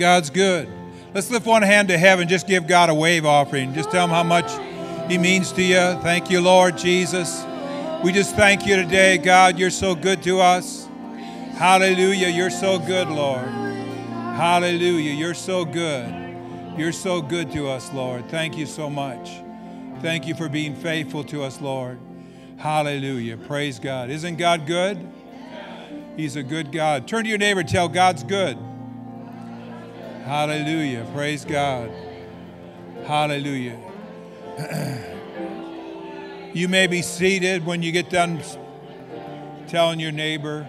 [0.00, 0.66] God's good.
[1.12, 2.26] Let's lift one hand to heaven.
[2.26, 3.74] Just give God a wave offering.
[3.74, 4.50] Just tell him how much
[5.10, 5.98] he means to you.
[6.00, 7.44] Thank you, Lord Jesus.
[8.02, 9.58] We just thank you today, God.
[9.58, 10.88] You're so good to us.
[11.52, 12.28] Hallelujah.
[12.28, 13.46] You're so good, Lord.
[13.46, 15.12] Hallelujah.
[15.12, 16.08] You're so good.
[16.78, 18.26] You're so good to us, Lord.
[18.30, 19.30] Thank you so much.
[20.00, 22.00] Thank you for being faithful to us, Lord.
[22.56, 23.36] Hallelujah.
[23.36, 24.08] Praise God.
[24.08, 25.06] Isn't God good?
[26.16, 27.06] He's a good God.
[27.06, 28.56] Turn to your neighbor tell God's good.
[30.30, 31.10] Hallelujah.
[31.12, 31.90] Praise God.
[33.04, 33.76] Hallelujah.
[36.54, 38.40] you may be seated when you get done
[39.66, 40.68] telling your neighbor.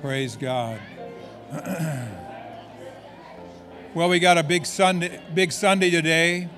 [0.00, 0.78] Praise God.
[3.92, 6.48] well, we got a big Sunday, big Sunday today.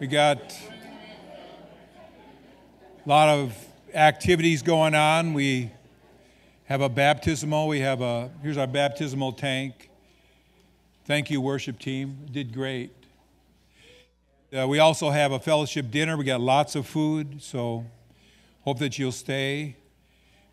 [0.00, 0.54] We got
[3.06, 3.56] a lot of
[3.94, 5.32] activities going on.
[5.32, 5.70] We
[6.66, 7.68] have a baptismal.
[7.68, 9.88] We have a here's our baptismal tank.
[11.04, 12.26] Thank you, worship team.
[12.30, 12.90] Did great.
[14.56, 16.16] Uh, we also have a fellowship dinner.
[16.16, 17.84] We got lots of food, so
[18.62, 19.76] hope that you'll stay.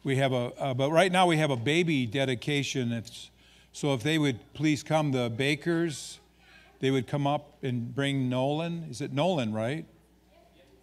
[0.03, 2.91] We have a, uh, but right now we have a baby dedication.
[2.91, 3.31] It's,
[3.71, 6.19] so if they would please come, the bakers,
[6.79, 8.85] they would come up and bring Nolan.
[8.89, 9.85] Is it Nolan, right?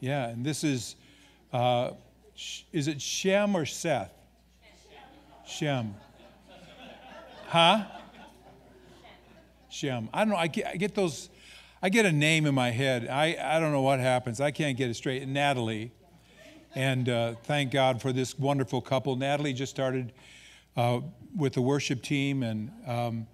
[0.00, 0.97] Yeah, and this is,
[1.53, 1.92] uh,
[2.72, 4.12] is it Shem or Seth?
[5.51, 5.95] Shem.
[7.48, 7.84] Huh?
[9.69, 10.09] Shem.
[10.15, 10.37] I don't know.
[10.37, 11.29] I get, I get those,
[11.83, 13.09] I get a name in my head.
[13.09, 14.41] I, I don't know what happens.
[14.41, 15.27] I can't get it straight.
[15.27, 15.91] Natalie.
[16.77, 19.17] And uh, thank God for this wonderful couple.
[19.17, 20.12] Natalie just started
[20.77, 21.01] uh,
[21.37, 23.27] with the worship team, and um,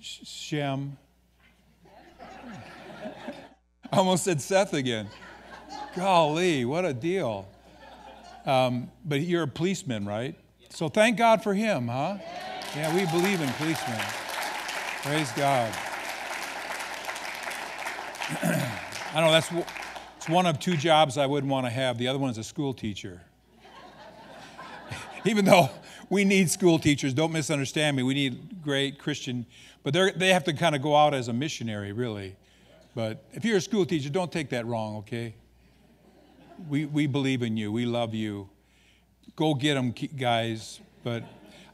[0.00, 0.96] Shem.
[3.92, 5.08] Almost said Seth again.
[5.94, 7.48] Golly, what a deal.
[8.44, 10.34] Um, but you're a policeman, right?
[10.74, 12.16] So thank God for him, huh?
[12.74, 14.00] Yeah, we believe in policemen.
[15.02, 15.70] Praise God.
[19.14, 19.52] I know that's
[20.16, 21.98] it's one of two jobs I wouldn't want to have.
[21.98, 23.20] The other one is a school teacher.
[25.26, 25.68] Even though
[26.08, 28.02] we need school teachers, don't misunderstand me.
[28.02, 29.44] We need great Christian,
[29.82, 32.34] but they they have to kind of go out as a missionary, really.
[32.94, 35.34] But if you're a school teacher, don't take that wrong, okay?
[36.68, 37.72] We, we believe in you.
[37.72, 38.48] We love you.
[39.36, 40.80] Go get them, guys.
[41.02, 41.24] But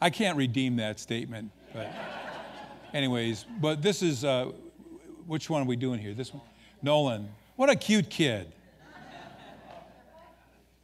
[0.01, 1.51] I can't redeem that statement.
[1.73, 1.93] But,
[2.95, 4.53] anyways, but this is uh,
[5.27, 6.15] which one are we doing here?
[6.15, 6.43] This one?
[6.83, 7.29] Nolan.
[7.57, 8.53] What a cute kid.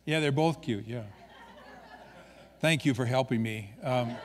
[0.04, 1.04] Yeah, they're both cute, yeah.
[2.60, 3.70] Thank you for helping me.
[3.82, 4.16] Um,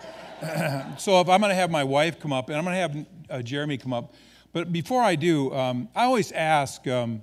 [0.98, 3.06] so, if I'm going to have my wife come up, and I'm going to have
[3.30, 4.14] uh, Jeremy come up,
[4.52, 7.22] but before I do, um, I always ask um,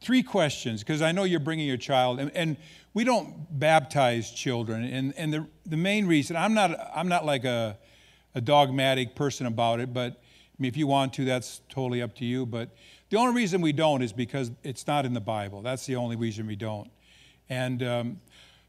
[0.00, 2.56] three questions because I know you're bringing your child, and, and
[2.96, 4.82] we don't baptize children.
[4.82, 7.76] And, and the, the main reason, I'm not, I'm not like a,
[8.34, 10.16] a dogmatic person about it, but I
[10.58, 12.46] mean, if you want to, that's totally up to you.
[12.46, 12.70] But
[13.10, 15.60] the only reason we don't is because it's not in the Bible.
[15.60, 16.90] That's the only reason we don't.
[17.50, 18.20] And, um,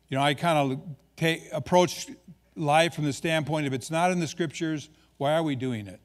[0.09, 2.09] you know, I kind of approach
[2.57, 6.01] life from the standpoint if it's not in the scriptures, why are we doing it?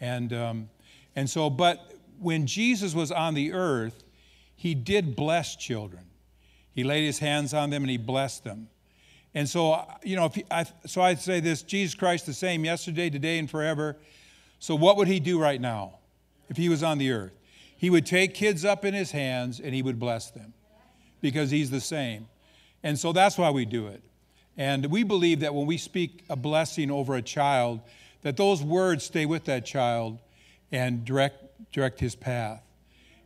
[0.00, 0.68] And, um,
[1.14, 4.02] and so, but when Jesus was on the earth,
[4.56, 6.06] he did bless children.
[6.76, 8.68] He laid his hands on them and he blessed them.
[9.34, 13.38] And so, you know, I, so I'd say this Jesus Christ the same yesterday, today,
[13.38, 13.96] and forever.
[14.58, 15.98] So, what would he do right now
[16.50, 17.32] if he was on the earth?
[17.78, 20.52] He would take kids up in his hands and he would bless them
[21.22, 22.28] because he's the same.
[22.82, 24.02] And so that's why we do it.
[24.58, 27.80] And we believe that when we speak a blessing over a child,
[28.20, 30.18] that those words stay with that child
[30.70, 32.62] and direct, direct his path.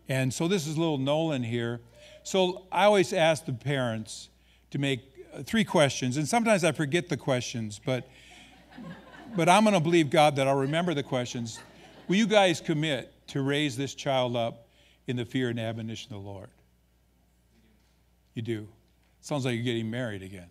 [0.09, 1.81] And so this is little Nolan here.
[2.31, 4.29] So I always ask the parents
[4.71, 5.01] to make
[5.35, 8.09] uh, three questions, and sometimes I forget the questions, but
[9.35, 11.59] but I'm going to believe God that I'll remember the questions.
[12.07, 14.69] Will you guys commit to raise this child up
[15.09, 16.51] in the fear and admonition of the Lord?
[18.35, 18.69] You do.
[19.21, 20.51] Sounds like you're getting married again.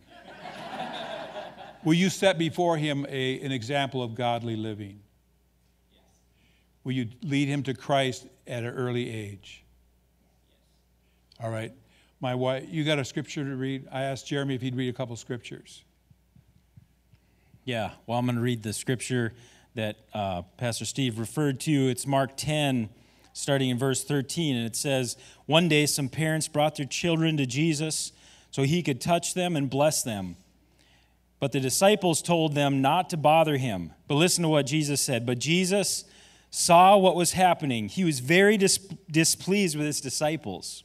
[1.86, 5.00] Will you set before him a, an example of godly living?
[5.94, 6.02] Yes.
[6.84, 9.64] Will you lead him to Christ at an early age?
[11.42, 11.72] All right.
[12.20, 13.88] My wife, you got a scripture to read?
[13.92, 15.84] I asked Jeremy if he'd read a couple scriptures.
[17.64, 19.34] Yeah, well, I'm going to read the scripture
[19.76, 21.72] that uh, Pastor Steve referred to.
[21.72, 22.90] It's Mark 10,
[23.32, 25.16] starting in verse 13, and it says,
[25.46, 28.12] One day some parents brought their children to Jesus
[28.52, 30.36] so he could touch them and bless them.
[31.40, 33.92] But the disciples told them not to bother him.
[34.10, 35.26] But listen to what Jesus said.
[35.26, 36.04] But Jesus
[36.50, 37.88] saw what was happening.
[37.88, 38.78] He was very dis-
[39.10, 40.84] displeased with his disciples.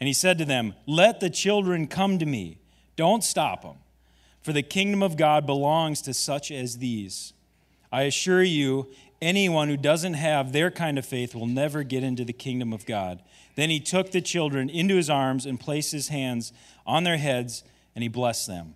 [0.00, 2.58] And he said to them, Let the children come to me.
[2.96, 3.76] Don't stop them
[4.42, 7.32] For the kingdom of God belongs to such as these.
[7.90, 8.88] I assure you,
[9.22, 12.86] anyone who doesn't have their kind of faith will never get into the kingdom of
[12.86, 13.22] God.
[13.56, 16.52] Then he took the children into his arms and placed his hands
[16.86, 17.64] on their heads,
[17.94, 18.74] and he blessed them.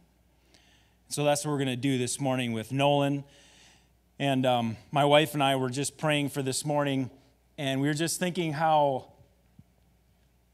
[1.08, 3.24] So that's what we're going to do this morning with Nolan.
[4.18, 7.10] And um, my wife and I were just praying for this morning,
[7.56, 9.06] and we were just thinking how,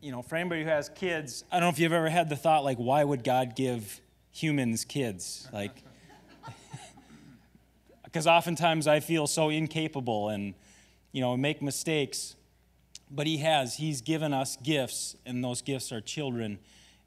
[0.04, 2.36] you know, for anybody who has kids, I don't know if you've ever had the
[2.36, 4.02] thought, like, why would God give
[4.32, 5.48] humans kids?
[5.50, 5.82] Like,
[8.04, 10.52] because oftentimes I feel so incapable and,
[11.12, 12.36] you know, make mistakes.
[13.10, 13.76] But He has.
[13.76, 16.58] He's given us gifts, and those gifts are children.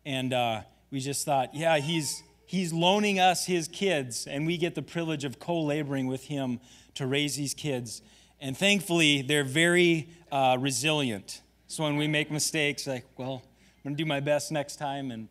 [0.04, 4.74] And uh, we just thought, yeah, He's He's loaning us His kids, and we get
[4.74, 6.60] the privilege of co laboring with Him
[6.96, 8.02] to raise these kids.
[8.42, 11.42] And thankfully, they're very uh, resilient.
[11.68, 15.12] So when we make mistakes, like, well, I'm going to do my best next time,
[15.12, 15.28] and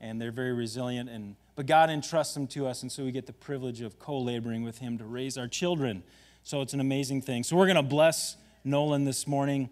[0.00, 3.26] and they're very resilient and but God entrusts them to us, and so we get
[3.26, 6.02] the privilege of co laboring with Him to raise our children.
[6.42, 7.44] So it's an amazing thing.
[7.44, 9.70] So we're going to bless Nolan this morning,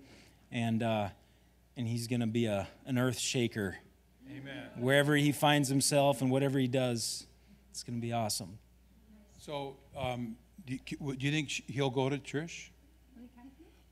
[0.51, 1.09] and, uh,
[1.77, 3.77] and he's going to be a, an earth shaker.
[4.31, 4.69] Amen.
[4.77, 7.27] Wherever he finds himself and whatever he does,
[7.71, 8.59] it's going to be awesome.
[9.39, 12.69] So, um, do, you, do you think he'll go to Trish?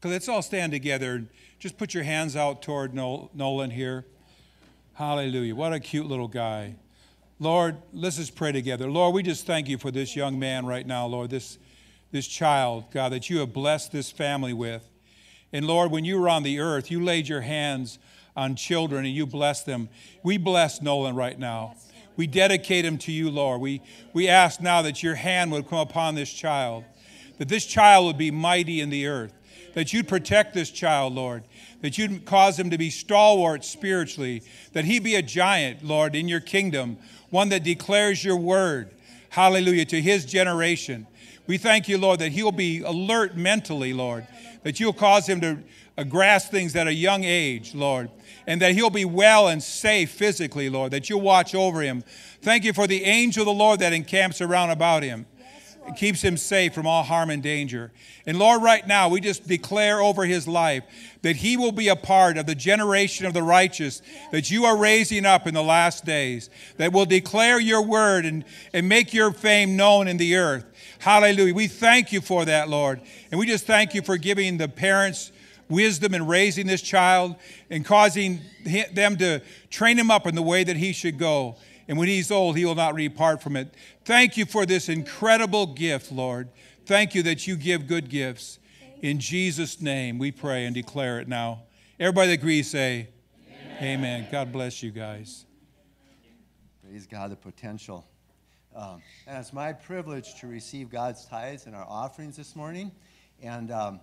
[0.03, 1.17] Let's all stand together.
[1.17, 4.07] And just put your hands out toward Nolan here.
[4.95, 5.55] Hallelujah.
[5.55, 6.77] What a cute little guy.
[7.39, 8.91] Lord, let's just pray together.
[8.91, 11.59] Lord, we just thank you for this young man right now, Lord, this,
[12.13, 14.87] this child, God, that you have blessed this family with.
[15.53, 17.99] And Lord, when you were on the earth, you laid your hands
[18.37, 19.89] on children and you blessed them.
[20.23, 21.77] We bless Nolan right now.
[22.17, 23.61] We dedicate him to you, Lord.
[23.61, 23.81] We,
[24.13, 26.85] we ask now that your hand would come upon this child,
[27.39, 29.33] that this child would be mighty in the earth,
[29.75, 31.45] that you'd protect this child, Lord,
[31.81, 36.29] that you'd cause him to be stalwart spiritually, that he be a giant, Lord, in
[36.29, 36.99] your kingdom
[37.31, 38.91] one that declares your word,
[39.31, 41.07] hallelujah, to his generation.
[41.47, 44.27] We thank you, Lord, that he'll be alert mentally, Lord,
[44.63, 45.59] that you'll cause him to
[45.97, 48.11] uh, grasp things at a young age, Lord,
[48.47, 52.05] and that he'll be well and safe physically, Lord, that you'll watch over him.
[52.43, 55.27] Thank you for the angel of the Lord that encamps around about him.
[55.97, 57.91] Keeps him safe from all harm and danger.
[58.27, 60.85] And Lord, right now, we just declare over his life
[61.23, 64.03] that he will be a part of the generation of the righteous
[64.33, 68.45] that you are raising up in the last days, that will declare your word and,
[68.73, 70.65] and make your fame known in the earth.
[70.99, 71.55] Hallelujah.
[71.55, 73.01] We thank you for that, Lord.
[73.31, 75.33] And we just thank you for giving the parents
[75.69, 77.37] wisdom in raising this child
[77.71, 78.41] and causing
[78.93, 79.41] them to
[79.71, 81.57] train him up in the way that he should go.
[81.89, 83.75] And when he's old, he will not depart from it.
[84.11, 86.49] Thank you for this incredible gift, Lord.
[86.85, 88.59] Thank you that you give good gifts.
[89.03, 91.63] In Jesus' name, we pray and declare it now.
[92.01, 93.11] Everybody that agrees, say,
[93.81, 94.01] Amen.
[94.01, 94.29] Amen.
[94.33, 95.47] God bless you guys.
[96.83, 98.05] Praise God, the potential.
[98.75, 102.91] Um, and it's my privilege to receive God's tithes and our offerings this morning.
[103.41, 104.01] And um,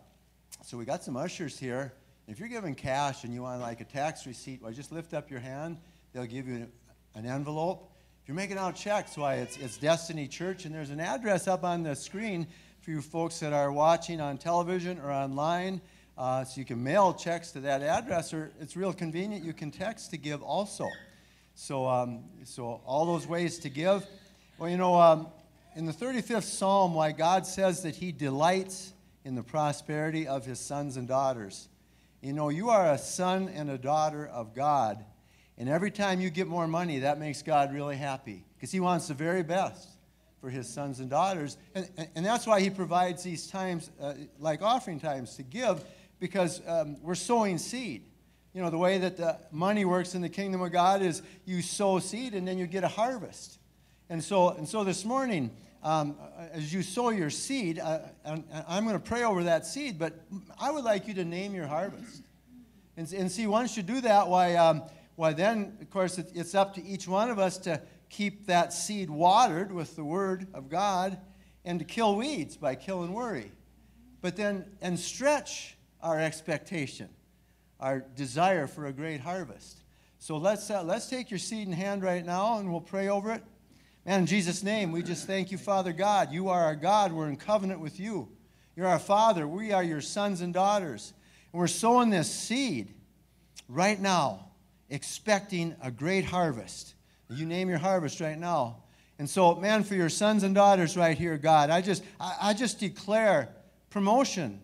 [0.63, 1.92] so we got some ushers here.
[2.30, 5.30] If you're giving cash and you want like a tax receipt, well, just lift up
[5.30, 5.77] your hand.
[6.13, 6.69] They'll give you
[7.13, 7.92] an envelope.
[8.27, 11.83] You're making out checks, why, it's, it's Destiny Church, and there's an address up on
[11.83, 12.45] the screen
[12.81, 15.79] for you folks that are watching on television or online.
[16.17, 19.46] Uh, so you can mail checks to that address, or it's real convenient.
[19.46, 20.89] You can text to give also.
[21.55, 24.05] So, um, so all those ways to give.
[24.57, 25.27] Well, you know, um,
[25.77, 28.91] in the 35th Psalm, why God says that He delights
[29.24, 31.69] in the prosperity of His sons and daughters.
[32.22, 35.05] You know, you are a son and a daughter of God,
[35.57, 39.07] and every time you get more money, that makes God really happy because He wants
[39.07, 39.97] the very best
[40.41, 41.57] for his sons and daughters.
[41.75, 45.83] And, and that's why he provides these times, uh, like offering times, to give,
[46.19, 48.03] because um, we're sowing seed.
[48.53, 51.61] You know, the way that the money works in the kingdom of God is you
[51.61, 53.59] sow seed and then you get a harvest.
[54.09, 55.51] And so, and so this morning,
[55.83, 56.15] um,
[56.53, 60.13] as you sow your seed, uh, I'm going to pray over that seed, but
[60.59, 62.23] I would like you to name your harvest.
[62.95, 64.81] And, and see, once you do that, why, um,
[65.17, 68.71] why then, of course, it, it's up to each one of us to keep that
[68.71, 71.17] seed watered with the Word of God
[71.65, 73.51] and to kill weeds by killing worry.
[74.21, 77.09] But then, and stretch our expectation,
[77.79, 79.79] our desire for a great harvest.
[80.19, 83.31] So let's, uh, let's take your seed in hand right now and we'll pray over
[83.31, 83.43] it.
[84.05, 86.31] Man, in Jesus' name, we just thank you, Father God.
[86.31, 87.12] You are our God.
[87.12, 88.29] We're in covenant with you.
[88.75, 89.47] You're our Father.
[89.47, 91.13] We are your sons and daughters.
[91.51, 92.93] And we're sowing this seed
[93.67, 94.47] right now,
[94.89, 96.96] expecting a great harvest.
[97.29, 98.84] You name your harvest right now.
[99.20, 102.53] And so, man, for your sons and daughters right here, God, I just, I, I
[102.53, 103.50] just declare
[103.89, 104.62] promotion,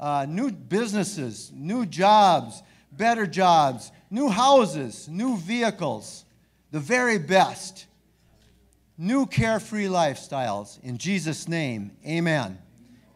[0.00, 6.24] uh, new businesses, new jobs, better jobs, new houses, new vehicles,
[6.72, 7.86] the very best.
[8.96, 10.82] new carefree lifestyles.
[10.82, 12.58] In Jesus' name, amen.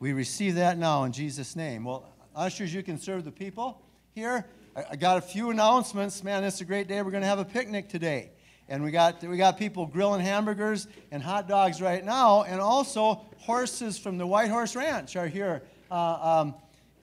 [0.01, 1.85] We receive that now in Jesus' name.
[1.85, 3.81] Well, ushers, you can serve the people
[4.15, 4.45] here.
[4.91, 6.23] I got a few announcements.
[6.23, 7.03] Man, it's a great day.
[7.03, 8.31] We're going to have a picnic today.
[8.69, 12.45] And we got, we got people grilling hamburgers and hot dogs right now.
[12.45, 15.63] And also, horses from the White Horse Ranch are here.
[15.91, 16.55] Uh, um,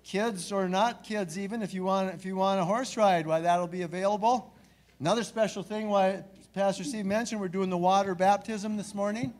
[0.05, 3.41] kids or not kids, even, if you, want, if you want a horse ride, why
[3.41, 4.53] that'll be available.
[4.99, 9.33] Another special thing, why Pastor Steve mentioned, we're doing the water baptism this morning.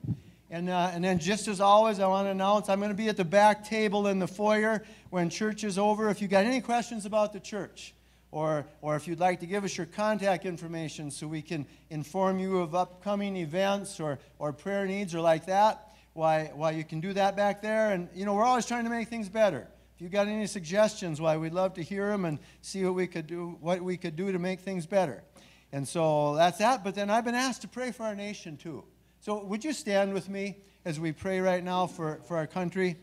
[0.49, 3.07] And, uh, and then, just as always, I want to announce I'm going to be
[3.07, 6.09] at the back table in the foyer when church is over.
[6.09, 7.94] If you got any questions about the church,
[8.35, 12.37] or, or if you'd like to give us your contact information so we can inform
[12.37, 16.99] you of upcoming events or, or prayer needs or like that, why, why you can
[16.99, 17.91] do that back there.
[17.91, 19.69] And, you know, we're always trying to make things better.
[19.95, 23.07] If you've got any suggestions, why we'd love to hear them and see what we
[23.07, 25.23] could do, what we could do to make things better.
[25.71, 26.83] And so that's that.
[26.83, 28.83] But then I've been asked to pray for our nation too.
[29.21, 32.97] So would you stand with me as we pray right now for, for our country?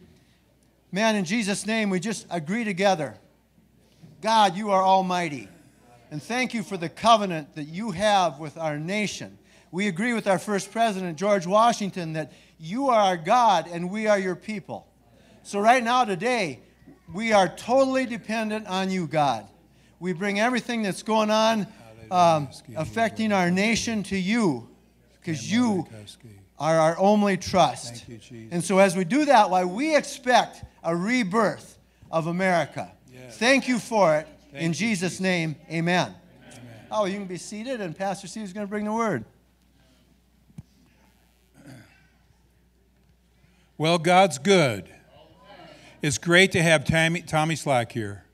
[0.90, 3.16] Man, in Jesus' name, we just agree together
[4.22, 5.48] God, you are almighty.
[6.12, 9.36] And thank you for the covenant that you have with our nation.
[9.72, 14.06] We agree with our first president, George Washington, that you are our God and we
[14.06, 14.86] are your people.
[15.42, 16.60] So, right now, today,
[17.12, 19.48] we are totally dependent on you, God.
[19.98, 21.66] We bring everything that's going on
[22.12, 24.68] um, affecting our nation to you
[25.18, 25.88] because you
[26.60, 28.04] are our only trust.
[28.52, 31.78] And so, as we do that, why we expect a rebirth
[32.12, 32.92] of America.
[33.32, 34.28] Thank you for it.
[34.50, 36.14] Thank In Jesus' name, amen.
[36.46, 36.86] amen.
[36.90, 39.24] Oh, you can be seated, and Pastor Steve is going to bring the word.
[43.78, 44.88] Well, God's good.
[46.02, 48.24] It's great to have Tommy, Tommy Slack here.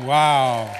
[0.00, 0.74] Wow.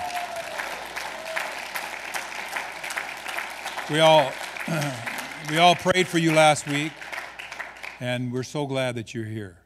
[3.90, 4.32] We all,
[5.50, 6.92] we all prayed for you last week,
[8.00, 9.58] and we're so glad that you're here.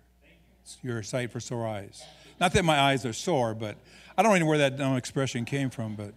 [0.82, 2.04] You're a sight for sore eyes.
[2.40, 3.76] Not that my eyes are sore, but
[4.16, 5.94] I don't know where that dumb expression came from.
[5.94, 6.14] But,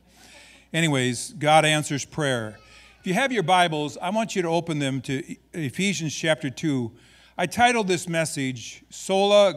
[0.74, 2.58] anyways, God answers prayer.
[3.02, 6.90] If you have your Bibles, I want you to open them to Ephesians chapter 2.
[7.38, 9.54] I titled this message Sola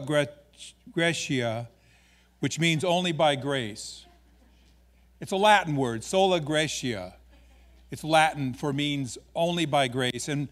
[0.91, 1.69] Gratia,
[2.41, 4.05] which means only by grace.
[5.21, 7.15] It's a Latin word, sola gratia.
[7.89, 10.27] It's Latin for means only by grace.
[10.27, 10.47] And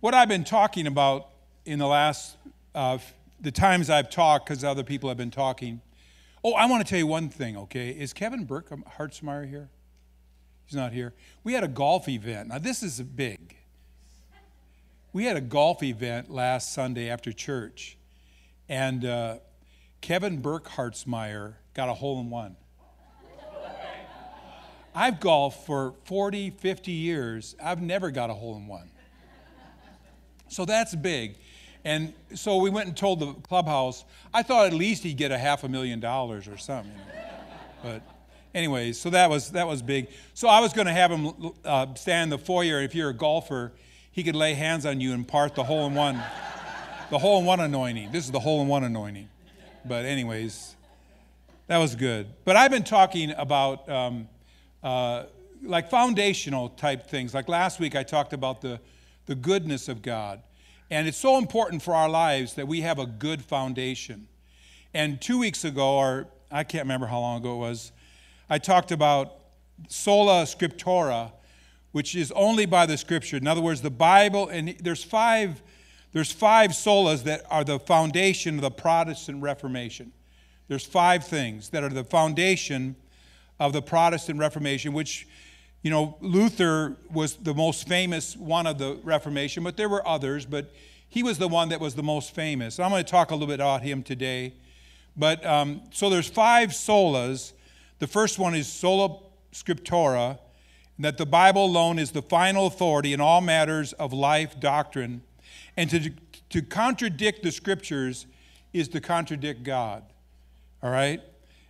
[0.00, 1.28] what I've been talking about
[1.66, 2.36] in the last
[2.74, 2.98] uh,
[3.40, 5.80] the times I've talked, because other people have been talking.
[6.44, 7.90] Oh, I want to tell you one thing, okay?
[7.90, 9.70] Is Kevin Burke Hartzmeyer here?
[10.66, 11.14] He's not here.
[11.44, 12.48] We had a golf event.
[12.48, 13.56] Now, this is big.
[15.12, 17.96] We had a golf event last Sunday after church,
[18.68, 19.38] and uh,
[20.00, 22.56] Kevin Burke Hartzmeyer got a hole in one.
[24.94, 27.54] I've golfed for 40, 50 years.
[27.62, 28.90] I've never got a hole in one.
[30.48, 31.36] So that's big.
[31.88, 34.04] And so we went and told the clubhouse.
[34.34, 36.92] I thought at least he'd get a half a million dollars or something.
[37.82, 38.02] But
[38.54, 40.08] anyways, so that was that was big.
[40.34, 42.82] So I was going to have him uh, stand in the foyer.
[42.82, 43.72] If you're a golfer,
[44.12, 46.22] he could lay hands on you and part the hole in one,
[47.08, 48.12] the hole in one anointing.
[48.12, 49.30] This is the hole in one anointing.
[49.86, 50.76] But anyways,
[51.68, 52.26] that was good.
[52.44, 54.28] But I've been talking about um,
[54.82, 55.24] uh,
[55.62, 57.32] like foundational type things.
[57.32, 58.78] Like last week, I talked about the
[59.24, 60.42] the goodness of God.
[60.90, 64.28] And it's so important for our lives that we have a good foundation.
[64.94, 67.92] And two weeks ago, or I can't remember how long ago it was,
[68.48, 69.34] I talked about
[69.88, 71.32] sola scriptura,
[71.92, 73.36] which is only by the scripture.
[73.36, 75.62] In other words, the Bible, and there's five,
[76.12, 80.12] there's five solas that are the foundation of the Protestant Reformation.
[80.68, 82.96] There's five things that are the foundation
[83.60, 85.26] of the Protestant Reformation, which
[85.82, 90.44] you know, Luther was the most famous one of the Reformation, but there were others,
[90.44, 90.72] but
[91.08, 92.78] he was the one that was the most famous.
[92.78, 94.54] I'm going to talk a little bit about him today.
[95.16, 97.52] But um, so there's five solas.
[97.98, 99.20] The first one is sola
[99.52, 100.38] scriptura,
[100.98, 105.22] that the Bible alone is the final authority in all matters of life doctrine.
[105.76, 106.10] And to,
[106.50, 108.26] to contradict the scriptures
[108.72, 110.02] is to contradict God.
[110.82, 111.20] All right?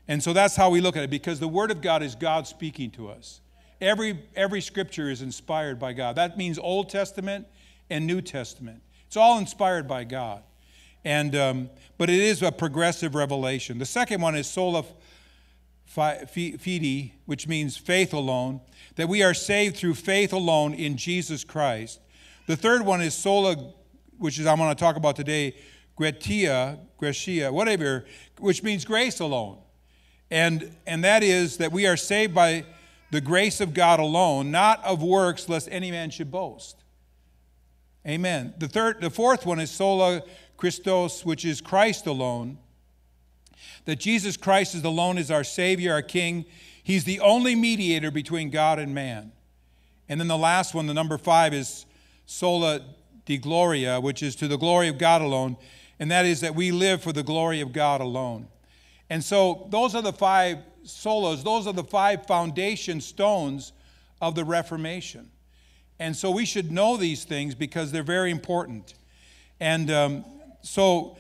[0.09, 2.47] And so that's how we look at it because the Word of God is God
[2.47, 3.41] speaking to us.
[3.81, 6.17] Every, every scripture is inspired by God.
[6.17, 7.47] That means Old Testament
[7.91, 8.83] and New Testament.
[9.07, 10.43] It's all inspired by God.
[11.05, 13.79] And, um, but it is a progressive revelation.
[13.79, 14.85] The second one is sola
[15.87, 18.61] fide, which means faith alone,
[18.97, 22.01] that we are saved through faith alone in Jesus Christ.
[22.47, 23.57] The third one is sola,
[24.19, 25.55] which is I'm going to talk about today,
[25.97, 28.05] gratia, gratia, whatever,
[28.39, 29.59] which means grace alone.
[30.31, 32.67] And, and that is that we are saved by
[33.11, 36.77] the grace of God alone, not of works, lest any man should boast.
[38.07, 38.55] Amen.
[38.59, 40.23] The third, the fourth one is sola
[40.57, 42.59] Christos, which is Christ alone.
[43.85, 46.45] That Jesus Christ is alone is our Savior, our King.
[46.83, 49.33] He's the only mediator between God and man.
[50.09, 51.87] And then the last one, the number five, is
[52.27, 52.81] sola
[53.25, 55.57] de gloria, which is to the glory of God alone,
[55.99, 58.49] and that is that we live for the glory of God alone.
[59.11, 63.73] And so those are the five solas, those are the five foundation stones
[64.21, 65.31] of the Reformation.
[65.99, 68.95] And so we should know these things because they're very important.
[69.61, 70.25] And um,
[70.63, 71.17] so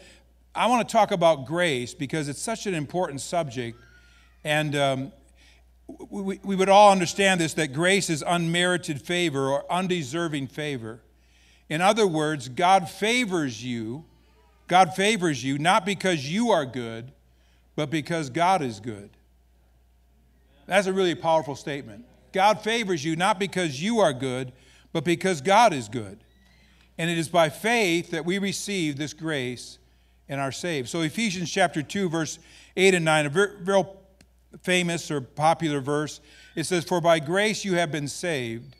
[0.54, 3.78] I want to talk about grace because it's such an important subject.
[4.44, 5.12] And um,
[6.10, 11.00] we, we would all understand this that grace is unmerited favor or undeserving favor.
[11.68, 14.04] In other words, God favors you.
[14.68, 17.12] God favors you not because you are good,
[17.74, 19.10] but because God is good.
[20.68, 22.04] That's a really powerful statement.
[22.32, 24.52] God favors you not because you are good,
[24.92, 26.20] but because God is good.
[26.98, 29.78] And it is by faith that we receive this grace
[30.28, 30.90] and are saved.
[30.90, 32.38] So, Ephesians chapter 2, verse
[32.76, 33.84] 8 and 9, a very, very
[34.62, 36.20] famous or popular verse,
[36.54, 38.76] it says, For by grace you have been saved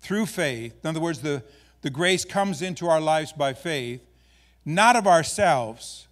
[0.00, 0.74] through faith.
[0.84, 1.42] In other words, the,
[1.80, 4.02] the grace comes into our lives by faith,
[4.66, 6.06] not of ourselves.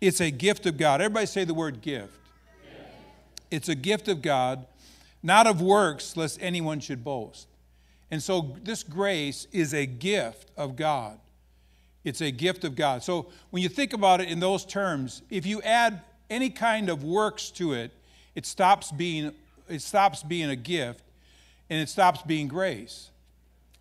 [0.00, 1.00] It's a gift of God.
[1.00, 2.12] Everybody say the word gift.
[3.54, 4.66] It's a gift of God,
[5.22, 7.46] not of works, lest anyone should boast.
[8.10, 11.18] And so this grace is a gift of God.
[12.02, 13.02] It's a gift of God.
[13.02, 17.04] So when you think about it in those terms, if you add any kind of
[17.04, 17.92] works to it,
[18.34, 19.32] it stops being
[19.68, 21.02] it stops being a gift
[21.70, 23.10] and it stops being grace.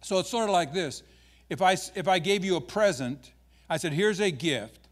[0.01, 1.03] So it's sort of like this.
[1.49, 3.31] If I if I gave you a present,
[3.69, 4.87] I said, "Here's a gift."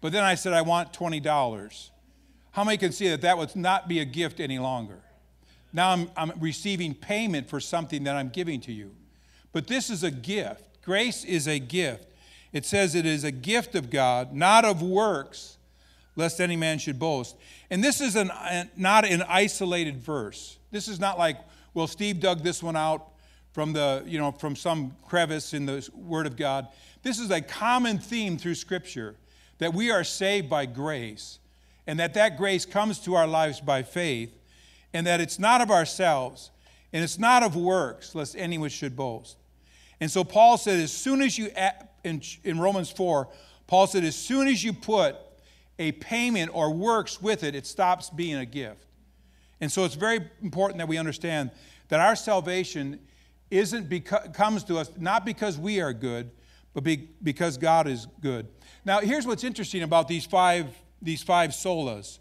[0.00, 1.90] But then I said, "I want $20."
[2.52, 4.98] How many can see that that would not be a gift any longer?
[5.72, 8.94] Now I'm, I'm receiving payment for something that I'm giving to you.
[9.52, 10.82] But this is a gift.
[10.82, 12.06] Grace is a gift.
[12.52, 15.58] It says it is a gift of God, not of works,
[16.16, 17.36] lest any man should boast.
[17.70, 18.30] And this is an,
[18.76, 20.58] not an isolated verse.
[20.70, 21.38] This is not like,
[21.74, 23.06] well, Steve dug this one out
[23.52, 26.68] from the, you know, from some crevice in the Word of God.
[27.02, 29.16] This is a common theme through Scripture
[29.58, 31.38] that we are saved by grace,
[31.90, 34.32] and that that grace comes to our lives by faith,
[34.94, 36.52] and that it's not of ourselves,
[36.92, 39.36] and it's not of works, lest anyone should boast.
[40.00, 41.50] And so Paul said, as soon as you,
[42.04, 43.26] in, Romans 4,
[43.66, 45.16] Paul said, as soon as you put
[45.80, 48.86] a payment or works with it, it stops being a gift.
[49.60, 51.50] And so it's very important that we understand
[51.88, 53.00] that our salvation
[53.50, 56.30] isn't because, comes to us not because we are good,
[56.72, 58.46] but be, because God is good.
[58.84, 60.68] Now, here's what's interesting about these five,
[61.02, 62.18] these five solas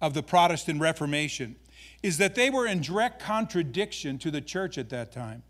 [0.00, 1.56] of the Protestant Reformation
[2.02, 5.42] is that they were in direct contradiction to the church at that time.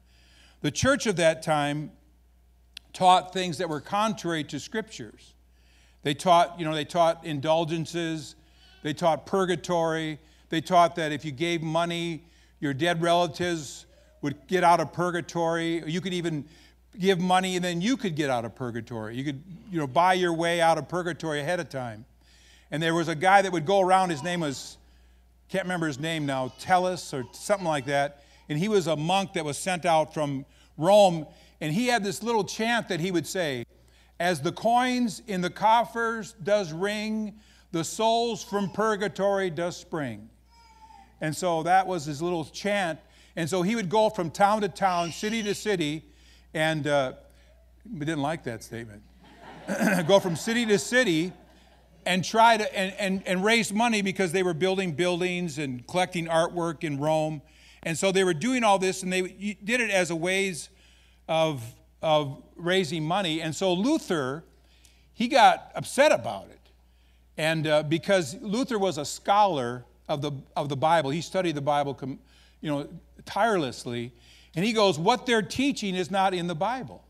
[0.61, 1.92] The church of that time
[2.92, 5.35] taught things that were contrary to scriptures.
[6.02, 8.35] They taught, you know, they taught indulgences,
[8.83, 12.24] they taught purgatory, they taught that if you gave money,
[12.61, 13.87] your dead relatives
[14.22, 15.83] would get out of purgatory.
[15.87, 16.44] You could even
[16.98, 19.16] give money and then you could get out of purgatory.
[19.16, 22.04] You could, you know, buy your way out of purgatory ahead of time.
[22.70, 24.78] And there was a guy that would go around, his name was
[25.48, 28.22] can't remember his name now, Tellus or something like that.
[28.50, 30.44] And he was a monk that was sent out from
[30.76, 31.26] Rome.
[31.61, 33.64] And he had this little chant that he would say,
[34.20, 37.35] As the coins in the coffers does ring,
[37.72, 40.28] the souls from purgatory does spring.
[41.20, 43.00] And so that was his little chant.
[43.35, 46.04] And so he would go from town to town, city to city,
[46.52, 47.14] and uh,
[47.90, 49.02] we didn't like that statement.
[50.07, 51.33] go from city to city
[52.09, 56.27] and try to and, and, and raise money because they were building buildings and collecting
[56.27, 57.42] artwork in Rome.
[57.83, 59.21] And so they were doing all this and they
[59.62, 60.71] did it as a ways
[61.29, 61.62] of,
[62.01, 63.42] of raising money.
[63.42, 64.42] And so Luther,
[65.12, 66.59] he got upset about it.
[67.37, 71.61] And uh, because Luther was a scholar of the, of the Bible, he studied the
[71.61, 71.97] Bible
[72.62, 72.88] you know,
[73.27, 74.14] tirelessly.
[74.57, 77.05] And he goes, What they're teaching is not in the Bible.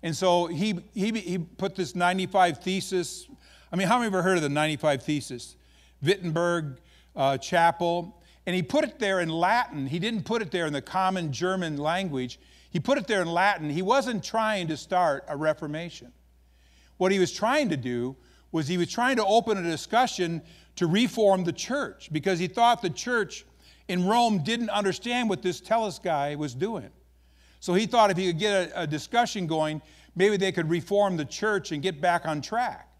[0.00, 3.26] And so he, he, he put this 95 thesis
[3.72, 5.56] I mean, how many ever heard of the 95 Thesis?
[6.02, 6.78] Wittenberg
[7.16, 8.20] uh, Chapel.
[8.44, 9.86] And he put it there in Latin.
[9.86, 12.38] He didn't put it there in the common German language.
[12.70, 13.70] He put it there in Latin.
[13.70, 16.12] He wasn't trying to start a Reformation.
[16.98, 18.16] What he was trying to do
[18.50, 20.42] was he was trying to open a discussion
[20.76, 23.46] to reform the church because he thought the church
[23.88, 26.90] in Rome didn't understand what this Tellus guy was doing.
[27.60, 29.80] So he thought if he could get a, a discussion going,
[30.16, 32.91] maybe they could reform the church and get back on track.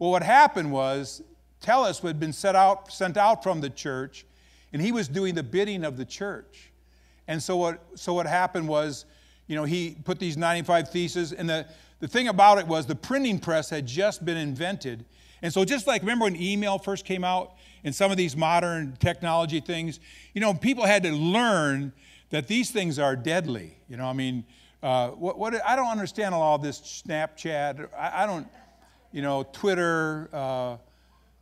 [0.00, 1.22] Well, what happened was
[1.62, 4.24] Tellus had been set out, sent out from the church,
[4.72, 6.72] and he was doing the bidding of the church.
[7.28, 9.04] And so what, so what happened was,
[9.46, 11.34] you know, he put these 95 theses.
[11.34, 11.66] And the,
[11.98, 15.04] the thing about it was the printing press had just been invented.
[15.42, 17.52] And so, just like remember when email first came out
[17.84, 20.00] and some of these modern technology things,
[20.32, 21.92] you know, people had to learn
[22.30, 23.76] that these things are deadly.
[23.88, 24.44] You know, I mean,
[24.82, 27.88] uh, what, what, I don't understand all this Snapchat.
[27.94, 28.48] I, I don't,
[29.12, 30.76] you know, Twitter, uh,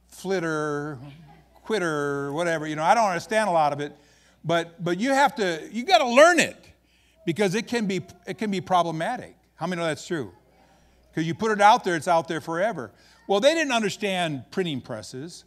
[0.08, 0.98] Flitter,
[1.64, 2.66] Quitter, whatever.
[2.66, 3.92] You know, I don't understand a lot of it,
[4.44, 6.56] but but you have to, you got to learn it
[7.26, 9.36] because it can be it can be problematic.
[9.54, 10.32] How many know that's true?
[11.10, 12.90] Because you put it out there, it's out there forever.
[13.26, 15.44] Well, they didn't understand printing presses,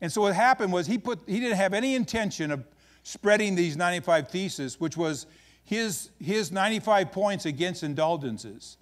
[0.00, 2.64] and so what happened was he put he didn't have any intention of
[3.02, 5.26] spreading these 95 theses, which was
[5.62, 8.76] his his 95 points against indulgences.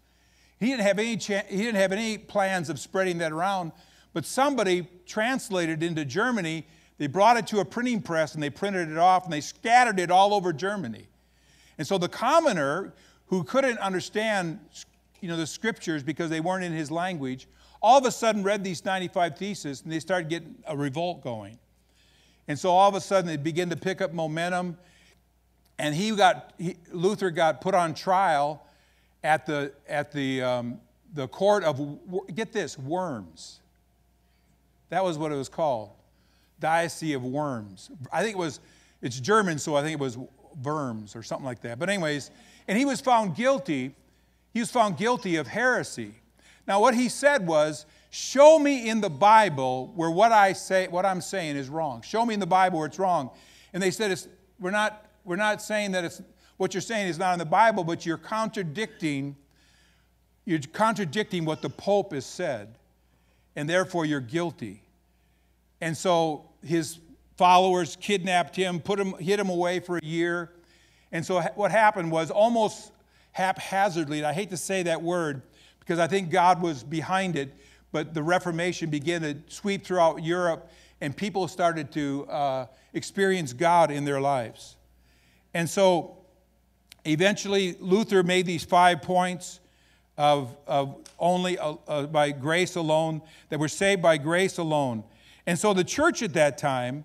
[0.59, 3.73] He didn't have any he didn't have any plans of spreading that around,
[4.12, 6.66] but somebody translated into Germany.
[6.99, 10.01] They brought it to a printing press and they printed it off and they scattered
[10.01, 11.07] it all over Germany.
[11.79, 12.92] And so the commoner
[13.27, 14.59] who couldn't understand
[15.21, 17.47] you know, the scriptures because they weren't in his language,
[17.81, 21.59] all of a sudden read these 95 theses and they started getting a revolt going.
[22.49, 24.79] And so all of a sudden they began to pick up momentum.
[25.79, 28.64] And he got, he, Luther got put on trial
[29.22, 30.81] at the, at the, um,
[31.14, 31.81] the court of,
[32.35, 33.61] get this, Worms.
[34.90, 35.90] That was what it was called.
[36.61, 37.90] Diocese of Worms.
[38.12, 38.61] I think it was,
[39.02, 40.18] it's German, so I think it was
[40.62, 41.78] Worms or something like that.
[41.78, 42.31] But, anyways,
[42.66, 43.94] and he was found guilty.
[44.52, 46.12] He was found guilty of heresy.
[46.66, 51.04] Now, what he said was, Show me in the Bible where what I say, what
[51.04, 52.00] I'm saying is wrong.
[52.02, 53.31] Show me in the Bible where it's wrong.
[53.72, 54.28] And they said, it's,
[54.59, 56.22] we're, not, we're not saying that it's,
[56.59, 59.37] what you're saying is not in the Bible, but you're contradicting,
[60.44, 62.77] you're contradicting what the Pope has said,
[63.57, 64.83] and therefore you're guilty.
[65.81, 66.99] And so his
[67.37, 70.51] followers kidnapped him, put him, hid him away for a year.
[71.12, 72.90] And so what happened was almost
[73.33, 75.42] haphazardly, and I hate to say that word
[75.79, 77.55] because I think God was behind it,
[77.92, 83.92] but the Reformation began to sweep throughout Europe and people started to uh, experience God
[83.92, 84.77] in their lives.
[85.55, 86.17] And so
[87.09, 89.61] eventually Luther made these five points
[90.16, 95.05] of, of only uh, uh, by grace alone, that we're saved by grace alone.
[95.47, 97.05] And so the church at that time,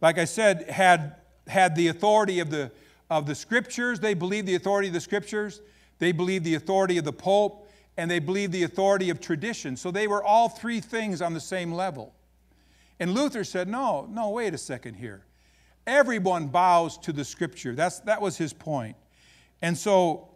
[0.00, 2.70] like I said, had, had the authority of the,
[3.10, 4.00] of the scriptures.
[4.00, 5.60] They believed the authority of the scriptures.
[5.98, 7.68] They believed the authority of the Pope.
[7.96, 9.76] And they believed the authority of tradition.
[9.76, 12.12] So they were all three things on the same level.
[12.98, 15.24] And Luther said, no, no, wait a second here.
[15.86, 17.74] Everyone bows to the scripture.
[17.74, 18.96] That's, that was his point.
[19.64, 20.28] And so,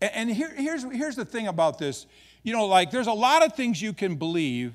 [0.00, 2.06] and here, here's, here's the thing about this.
[2.42, 4.72] You know, like there's a lot of things you can believe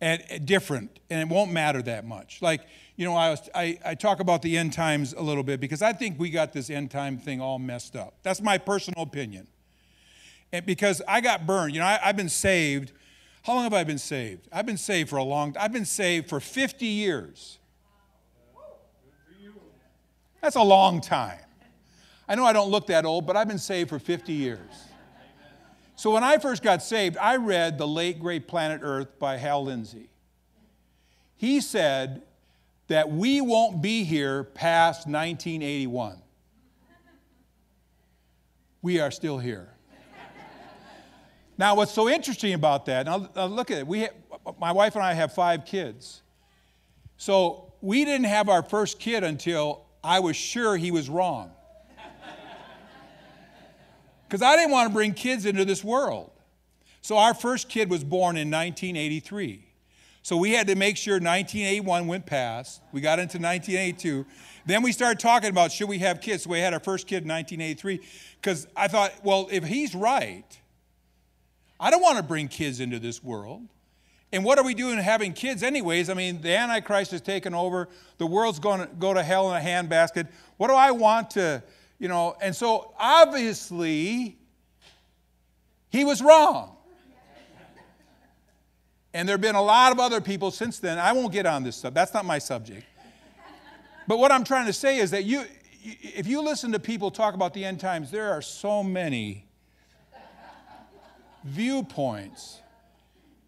[0.00, 2.42] and different, and it won't matter that much.
[2.42, 2.62] Like,
[2.96, 5.80] you know, I, was, I, I talk about the end times a little bit because
[5.80, 8.14] I think we got this end time thing all messed up.
[8.24, 9.46] That's my personal opinion.
[10.50, 11.72] And because I got burned.
[11.72, 12.90] You know, I, I've been saved.
[13.44, 14.48] How long have I been saved?
[14.50, 17.60] I've been saved for a long I've been saved for 50 years.
[20.40, 21.38] That's a long time.
[22.28, 24.60] I know I don't look that old, but I've been saved for 50 years.
[25.96, 29.64] So when I first got saved, I read The Late Great Planet Earth by Hal
[29.64, 30.08] Lindsey.
[31.36, 32.22] He said
[32.88, 36.20] that we won't be here past 1981.
[38.82, 39.68] We are still here.
[41.56, 43.86] now, what's so interesting about that, now, now look at it.
[43.86, 44.08] We,
[44.58, 46.22] my wife and I have five kids.
[47.16, 51.50] So we didn't have our first kid until I was sure he was wrong.
[54.34, 56.28] Because I didn't want to bring kids into this world.
[57.02, 59.64] So our first kid was born in 1983.
[60.22, 62.82] So we had to make sure 1981 went past.
[62.90, 64.26] We got into 1982.
[64.66, 66.42] Then we started talking about should we have kids.
[66.42, 68.00] So we had our first kid in 1983
[68.40, 70.58] because I thought, well, if he's right,
[71.78, 73.62] I don't want to bring kids into this world.
[74.32, 76.10] And what are we doing having kids, anyways?
[76.10, 77.88] I mean, the Antichrist has taken over.
[78.18, 80.26] The world's going to go to hell in a handbasket.
[80.56, 81.62] What do I want to,
[81.98, 82.36] you know?
[82.40, 84.38] And so obviously,
[85.90, 86.76] he was wrong.
[89.12, 90.98] And there have been a lot of other people since then.
[90.98, 91.94] I won't get on this stuff.
[91.94, 92.84] That's not my subject.
[94.08, 95.44] But what I'm trying to say is that you,
[95.84, 99.46] if you listen to people talk about the end times, there are so many
[101.44, 102.60] viewpoints.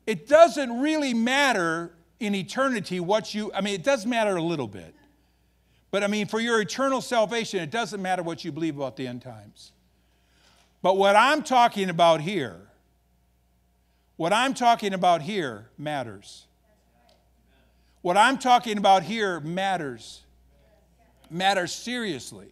[0.06, 4.68] It doesn't really matter in eternity what you, I mean, it does matter a little
[4.68, 4.94] bit.
[5.96, 9.06] But I mean, for your eternal salvation, it doesn't matter what you believe about the
[9.06, 9.72] end times.
[10.82, 12.60] But what I'm talking about here
[14.18, 16.44] what I'm talking about here matters.
[18.02, 20.22] What I'm talking about here matters.
[21.30, 22.50] Matters seriously.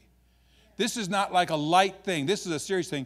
[0.78, 3.04] This is not like a light thing, this is a serious thing.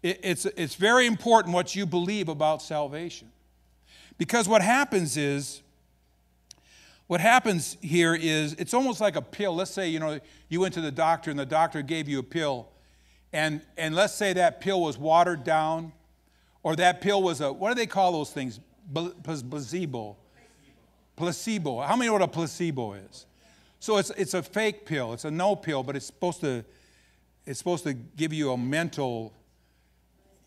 [0.00, 3.32] It, it's, it's very important what you believe about salvation.
[4.16, 5.60] Because what happens is,
[7.12, 9.54] what happens here is it's almost like a pill.
[9.54, 12.22] Let's say, you know, you went to the doctor and the doctor gave you a
[12.22, 12.70] pill,
[13.34, 15.92] and, and let's say that pill was watered down,
[16.62, 18.60] or that pill was a, what do they call those things?
[18.94, 20.16] Placebo.
[21.14, 21.82] Placebo.
[21.82, 23.26] How many know what a placebo is?
[23.78, 25.12] So it's, it's a fake pill.
[25.12, 26.64] It's a no pill, but it's supposed to,
[27.44, 29.34] it's supposed to give you a mental,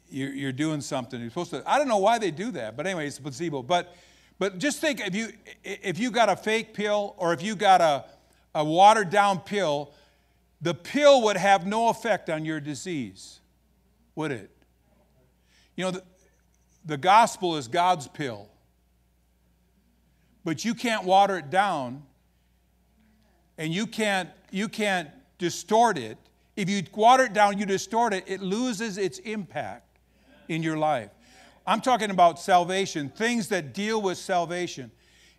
[0.09, 1.21] you're, you're doing something.
[1.21, 3.61] You're supposed to, I don't know why they do that, but anyway, it's a placebo.
[3.61, 3.95] But,
[4.37, 5.29] but just think if you,
[5.63, 8.05] if you got a fake pill or if you got a,
[8.53, 9.91] a watered down pill,
[10.61, 13.39] the pill would have no effect on your disease,
[14.15, 14.51] would it?
[15.75, 16.03] You know, the,
[16.85, 18.49] the gospel is God's pill,
[20.43, 22.03] but you can't water it down
[23.57, 26.17] and you can't, you can't distort it.
[26.55, 29.99] If you water it down, you distort it, it loses its impact
[30.47, 31.09] in your life.
[31.67, 34.91] I'm talking about salvation, things that deal with salvation.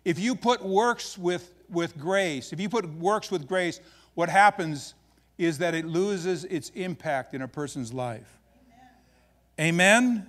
[0.03, 3.79] If you put works with, with grace, if you put works with grace,
[4.13, 4.93] what happens
[5.37, 8.39] is that it loses its impact in a person's life.
[9.59, 9.77] Amen?
[10.09, 10.27] Amen?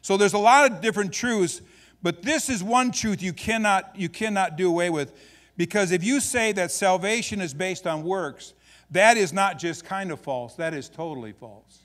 [0.00, 1.60] So there's a lot of different truths,
[2.02, 5.12] but this is one truth you cannot, you cannot do away with.
[5.56, 8.54] Because if you say that salvation is based on works,
[8.90, 11.80] that is not just kind of false, that is totally false.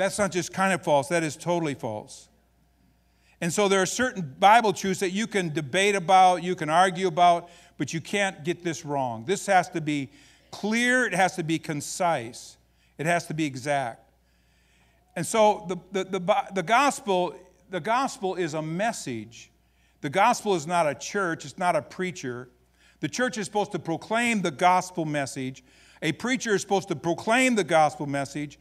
[0.00, 2.28] That's not just kind of false, that is totally false.
[3.42, 7.06] And so there are certain Bible truths that you can debate about, you can argue
[7.06, 9.24] about, but you can't get this wrong.
[9.26, 10.08] This has to be
[10.50, 12.56] clear, it has to be concise,
[12.96, 14.10] it has to be exact.
[15.16, 17.34] And so the, the, the, the gospel,
[17.68, 19.50] the gospel is a message
[20.00, 22.48] the gospel is not a church, it's not a preacher.
[23.00, 25.62] The church is supposed to proclaim the gospel message.
[26.02, 28.58] A preacher is supposed to proclaim the gospel message,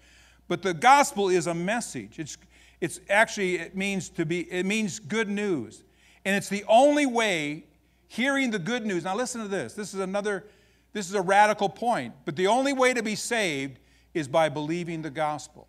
[0.50, 2.20] but the gospel is a message.
[2.20, 2.38] It's,
[2.82, 5.84] it's actually, it means to be, it means good news.
[6.26, 7.64] And it's the only way
[8.08, 9.06] hearing the good news.
[9.06, 9.76] Now listen to this.
[9.76, 10.46] This is another,
[10.92, 12.16] this is a radical point.
[12.26, 13.80] But the only way to be saved
[14.14, 15.68] is by believing the gospel.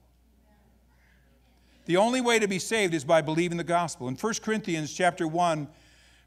[1.84, 4.08] The only way to be saved is by believing the gospel.
[4.08, 5.68] In 1 Corinthians chapter 1,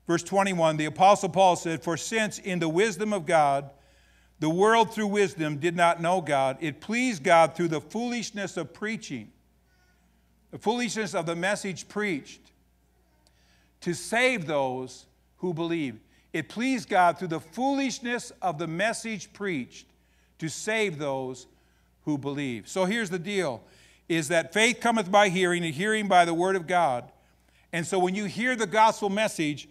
[0.07, 3.71] verse 21, the apostle Paul said, "For since in the wisdom of God
[4.39, 8.73] the world through wisdom did not know God, it pleased God through the foolishness of
[8.73, 9.31] preaching,
[10.51, 12.41] the foolishness of the message preached,
[13.81, 15.05] to save those
[15.37, 15.99] who believe."
[16.31, 19.85] It pleased God through the foolishness of the message preached
[20.39, 21.45] to save those
[22.05, 22.67] who believe.
[22.67, 23.63] So here's the deal
[24.09, 27.09] is that faith cometh by hearing, and hearing by the word of God.
[27.71, 29.69] And so when you hear the gospel message,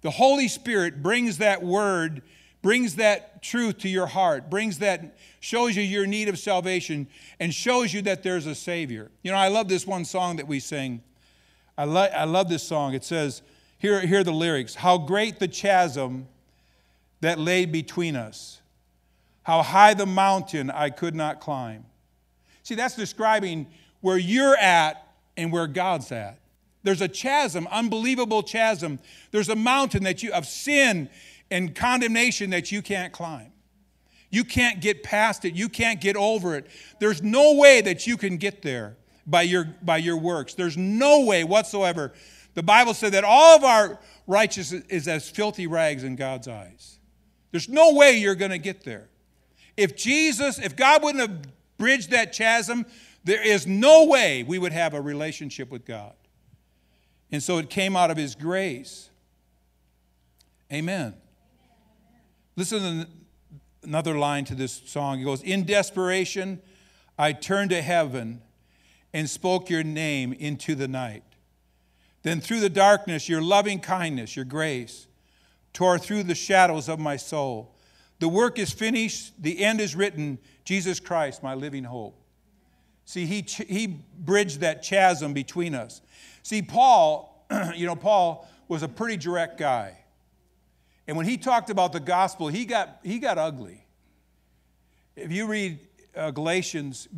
[0.00, 2.22] the Holy Spirit brings that word,
[2.66, 7.06] brings that truth to your heart, brings that, shows you your need of salvation,
[7.38, 9.08] and shows you that there's a Savior.
[9.22, 11.00] You know, I love this one song that we sing.
[11.78, 12.92] I, lo- I love this song.
[12.92, 13.42] It says,
[13.78, 16.26] here, here are the lyrics How great the chasm
[17.20, 18.60] that lay between us,
[19.44, 21.84] how high the mountain I could not climb.
[22.64, 23.68] See, that's describing
[24.00, 26.40] where you're at and where God's at.
[26.82, 28.98] There's a chasm, unbelievable chasm.
[29.30, 31.10] There's a mountain that you of sin
[31.50, 33.52] and condemnation that you can't climb.
[34.30, 35.54] You can't get past it.
[35.54, 36.66] You can't get over it.
[36.98, 40.54] There's no way that you can get there by your by your works.
[40.54, 42.12] There's no way whatsoever.
[42.54, 46.98] The Bible said that all of our righteousness is as filthy rags in God's eyes.
[47.50, 49.08] There's no way you're going to get there.
[49.76, 51.42] If Jesus, if God wouldn't have
[51.78, 52.86] bridged that chasm,
[53.24, 56.14] there is no way we would have a relationship with God.
[57.30, 59.10] And so it came out of His grace.
[60.72, 61.14] Amen.
[62.56, 63.08] Listen to
[63.86, 65.20] another line to this song.
[65.20, 66.60] It goes, In desperation,
[67.18, 68.40] I turned to heaven
[69.12, 71.22] and spoke your name into the night.
[72.22, 75.06] Then through the darkness, your loving kindness, your grace,
[75.72, 77.74] tore through the shadows of my soul.
[78.18, 80.38] The work is finished, the end is written.
[80.64, 82.20] Jesus Christ, my living hope.
[83.04, 83.86] See, he, he
[84.18, 86.00] bridged that chasm between us.
[86.42, 89.98] See, Paul, you know, Paul was a pretty direct guy.
[91.08, 93.84] And when he talked about the gospel, he got, he got ugly.
[95.14, 95.78] If you read
[96.16, 97.08] uh, Galatians,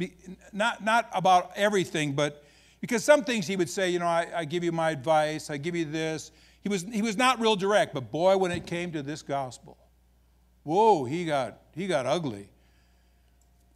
[0.52, 2.44] not, not about everything, but
[2.80, 5.56] because some things he would say, you know, I, I give you my advice, I
[5.56, 6.30] give you this.
[6.62, 9.78] He was, he was not real direct, but boy, when it came to this gospel,
[10.64, 12.48] whoa, he got, he got ugly.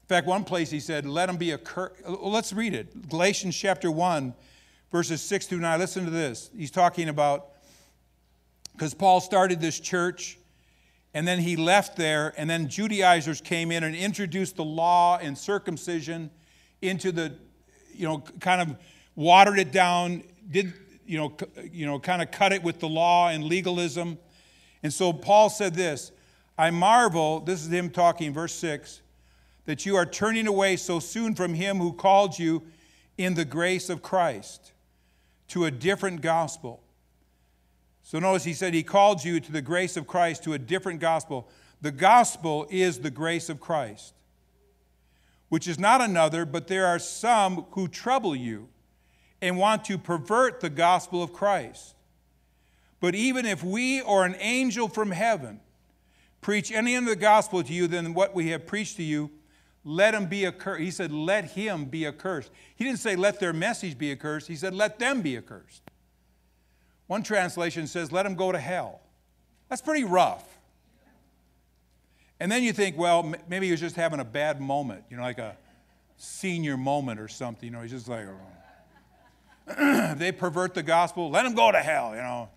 [0.02, 1.92] In fact, one place he said, let them be a curse.
[2.06, 3.08] Let's read it.
[3.08, 4.34] Galatians chapter 1,
[4.90, 5.78] verses 6 through 9.
[5.78, 6.50] Listen to this.
[6.56, 7.51] He's talking about,
[8.72, 10.38] because Paul started this church,
[11.14, 15.36] and then he left there, and then Judaizers came in and introduced the law and
[15.36, 16.30] circumcision
[16.80, 17.34] into the,
[17.94, 18.76] you know, kind of
[19.14, 20.72] watered it down, did,
[21.06, 21.36] you know,
[21.70, 24.18] you know, kind of cut it with the law and legalism.
[24.82, 26.12] And so Paul said this
[26.58, 29.00] I marvel, this is him talking, verse 6,
[29.64, 32.62] that you are turning away so soon from him who called you
[33.18, 34.72] in the grace of Christ
[35.48, 36.81] to a different gospel.
[38.12, 41.00] So notice he said he called you to the grace of Christ to a different
[41.00, 41.48] gospel.
[41.80, 44.12] The gospel is the grace of Christ,
[45.48, 48.68] which is not another, but there are some who trouble you
[49.40, 51.94] and want to pervert the gospel of Christ.
[53.00, 55.60] But even if we or an angel from heaven
[56.42, 59.30] preach any other gospel to you than what we have preached to you,
[59.84, 60.82] let him be accursed.
[60.82, 62.50] He said, let him be accursed.
[62.76, 64.48] He didn't say, let their message be accursed.
[64.48, 65.80] He said, let them be accursed.
[67.12, 69.02] One translation says, let him go to hell.
[69.68, 70.48] That's pretty rough.
[72.40, 75.22] And then you think, well, maybe he was just having a bad moment, you know,
[75.22, 75.54] like a
[76.16, 77.66] senior moment or something.
[77.66, 78.26] You know, he's just like,
[79.68, 80.14] oh.
[80.16, 82.48] they pervert the gospel, let him go to hell, you know.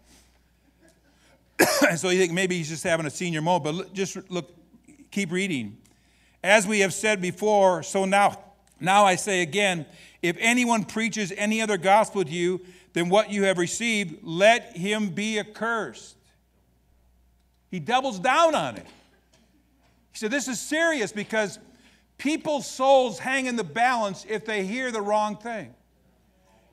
[1.98, 4.56] so you think maybe he's just having a senior moment, but just look,
[5.12, 5.76] keep reading.
[6.41, 8.39] As we have said before, so now,
[8.80, 9.86] now I say again,
[10.22, 12.62] if anyone preaches any other gospel to you
[12.96, 16.16] than what you have received, let him be accursed.
[17.70, 18.88] He doubles down on it.
[20.14, 21.60] He said, This is serious because
[22.18, 25.76] people's souls hang in the balance if they hear the wrong thing.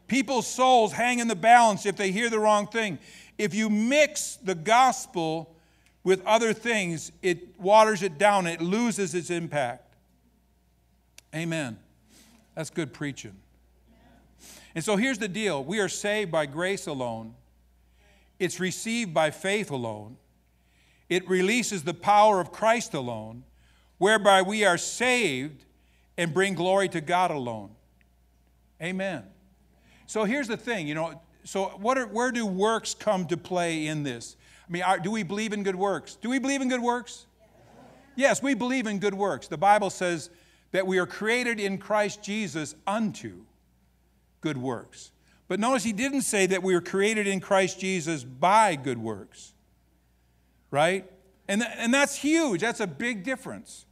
[0.06, 3.00] People's souls hang in the balance if they hear the wrong thing.
[3.36, 5.52] If you mix the gospel
[6.04, 9.92] with other things, it waters it down, it loses its impact.
[11.34, 11.78] Amen.
[12.54, 13.41] That's good preaching.
[14.74, 17.34] And so here's the deal we are saved by grace alone,
[18.38, 20.16] it's received by faith alone,
[21.08, 23.44] it releases the power of Christ alone,
[23.98, 25.64] whereby we are saved
[26.16, 27.70] and bring glory to God alone.
[28.82, 29.24] Amen.
[30.06, 33.86] So here's the thing, you know, so what are, where do works come to play
[33.86, 34.36] in this?
[34.68, 36.16] I mean, are, do we believe in good works?
[36.20, 37.26] Do we believe in good works?
[38.14, 39.48] Yes, we believe in good works.
[39.48, 40.30] The Bible says
[40.72, 43.44] that we are created in Christ Jesus unto
[44.42, 45.12] good works.
[45.48, 49.54] But notice he didn't say that we were created in Christ Jesus by good works,
[50.70, 51.10] right?
[51.48, 52.60] And, th- and that's huge.
[52.60, 53.86] That's a big difference.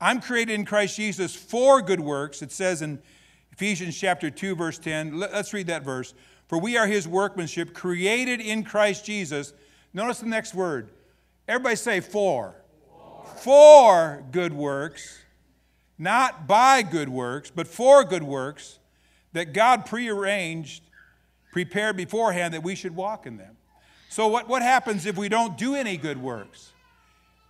[0.00, 2.42] I'm created in Christ Jesus for good works.
[2.42, 3.00] It says in
[3.52, 5.18] Ephesians chapter 2, verse 10.
[5.18, 6.14] Let's read that verse.
[6.48, 9.52] For we are his workmanship, created in Christ Jesus.
[9.92, 10.90] Notice the next word.
[11.46, 12.56] Everybody say for.
[12.88, 15.20] For, for good works,
[15.98, 18.78] not by good works, but for good works
[19.34, 20.82] that God prearranged,
[21.52, 23.56] prepared beforehand that we should walk in them.
[24.08, 26.72] So, what, what happens if we don't do any good works?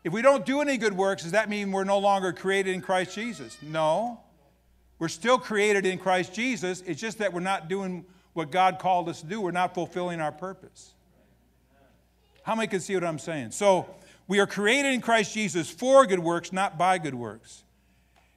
[0.02, 2.80] If we don't do any good works, does that mean we're no longer created in
[2.80, 3.56] Christ Jesus?
[3.62, 4.20] No.
[4.98, 6.82] We're still created in Christ Jesus.
[6.86, 9.40] It's just that we're not doing what God called us to do.
[9.40, 10.92] We're not fulfilling our purpose.
[12.42, 13.52] How many can see what I'm saying?
[13.52, 13.86] So,
[14.26, 17.64] we are created in Christ Jesus for good works, not by good works.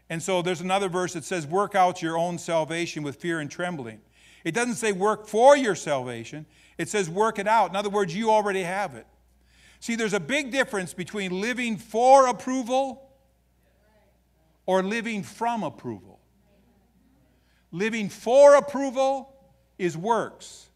[0.10, 3.52] And so there's another verse that says, Work out your own salvation with fear and
[3.52, 4.00] trembling.
[4.44, 6.46] It doesn't say work for your salvation,
[6.78, 7.70] it says work it out.
[7.70, 9.06] In other words, you already have it.
[9.80, 13.12] See, there's a big difference between living for approval
[14.66, 16.20] or living from approval.
[17.72, 19.36] Living for approval
[19.78, 20.70] is works.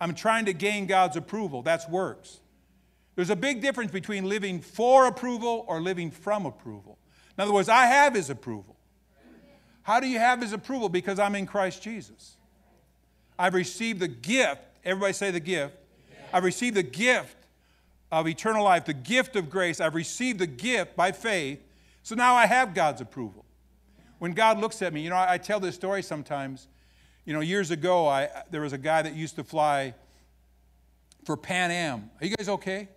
[0.00, 1.62] I'm trying to gain God's approval.
[1.62, 2.40] That's works.
[3.16, 6.98] There's a big difference between living for approval or living from approval.
[7.36, 8.76] In other words, I have his approval.
[9.82, 10.88] How do you have his approval?
[10.88, 12.36] Because I'm in Christ Jesus.
[13.38, 14.60] I've received the gift.
[14.84, 15.74] Everybody say the gift.
[16.32, 17.36] I've received the gift
[18.10, 19.80] of eternal life, the gift of grace.
[19.80, 21.60] I've received the gift by faith.
[22.02, 23.44] So now I have God's approval.
[24.18, 26.68] When God looks at me, you know, I, I tell this story sometimes.
[27.24, 29.94] You know, years ago, I, there was a guy that used to fly
[31.24, 32.10] for Pan Am.
[32.20, 32.88] Are you guys okay?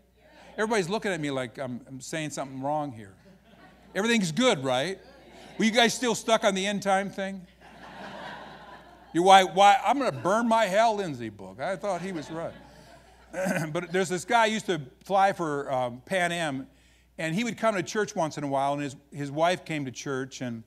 [0.54, 3.14] Everybody's looking at me like I'm, I'm saying something wrong here.
[3.98, 5.00] Everything's good, right?
[5.58, 7.42] Were you guys still stuck on the end time thing?
[9.12, 11.60] You why why I'm gonna burn my Hal Lindsey book.
[11.60, 12.54] I thought he was right.
[13.74, 16.68] but there's this guy used to fly for um, Pan Am,
[17.18, 19.86] and he would come to church once in a while, and his, his wife came
[19.86, 20.64] to church, and,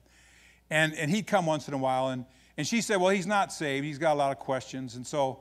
[0.69, 2.25] and, and he'd come once in a while, and,
[2.57, 3.85] and she said, Well, he's not saved.
[3.85, 4.95] He's got a lot of questions.
[4.95, 5.39] And so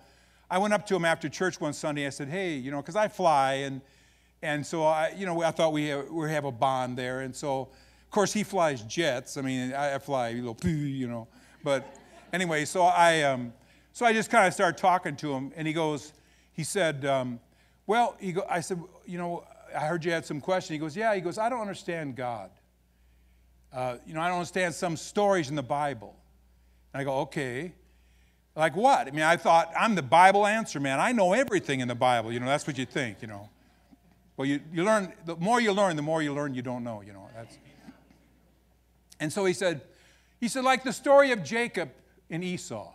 [0.48, 2.06] I went up to him after church one Sunday.
[2.06, 3.80] I said, Hey, you know, because I fly, and
[4.42, 7.20] and so I, you know, I thought we have, we have a bond there.
[7.20, 9.36] And so, of course, he flies jets.
[9.36, 11.28] I mean, I, fly a little, you know.
[11.62, 11.96] But
[12.32, 13.52] anyway, so I, um,
[13.92, 16.12] so I just kind of started talking to him, and he goes,
[16.52, 17.40] he said, um,
[17.86, 20.74] well, he go, I said, you know, I heard you had some question.
[20.74, 21.14] He goes, Yeah.
[21.14, 22.50] He goes, I don't understand God.
[23.72, 26.14] Uh, you know, I don't understand some stories in the Bible.
[26.92, 27.72] And I go, Okay.
[28.56, 29.06] Like what?
[29.06, 31.00] I mean, I thought, I'm the Bible answer man.
[31.00, 32.32] I know everything in the Bible.
[32.32, 33.48] You know, that's what you think, you know.
[34.40, 37.02] Well, you, you learn, the more you learn, the more you learn you don't know,
[37.02, 37.28] you know.
[37.36, 37.58] That's...
[39.20, 39.82] And so he said,
[40.40, 41.90] he said, like the story of Jacob
[42.30, 42.90] and Esau.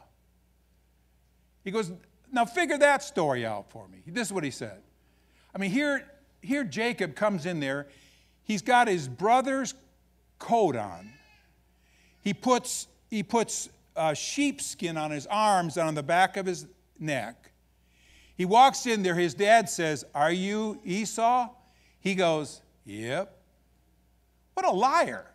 [1.63, 1.91] He goes,
[2.31, 3.99] now figure that story out for me.
[4.07, 4.81] This is what he said.
[5.53, 6.09] I mean, here,
[6.41, 7.85] here Jacob comes in there.
[8.43, 9.75] He's got his brother's
[10.39, 11.11] coat on.
[12.23, 16.65] He puts, he puts uh, sheepskin on his arms and on the back of his
[16.97, 17.44] neck.
[18.36, 19.15] He walks in there.
[19.15, 21.49] His dad says, Are you Esau?
[21.99, 23.36] He goes, Yep.
[24.53, 25.25] What a liar.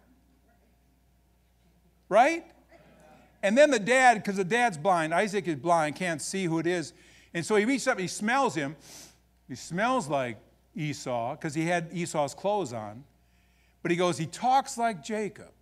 [2.09, 2.45] Right?
[3.43, 6.67] And then the dad, because the dad's blind, Isaac is blind, can't see who it
[6.67, 6.93] is.
[7.33, 8.77] And so he reaches up, and he smells him.
[9.49, 10.37] He smells like
[10.77, 13.05] Esau because he had Esau's clothes on.
[13.83, 15.53] But he goes, he talks like Jacob.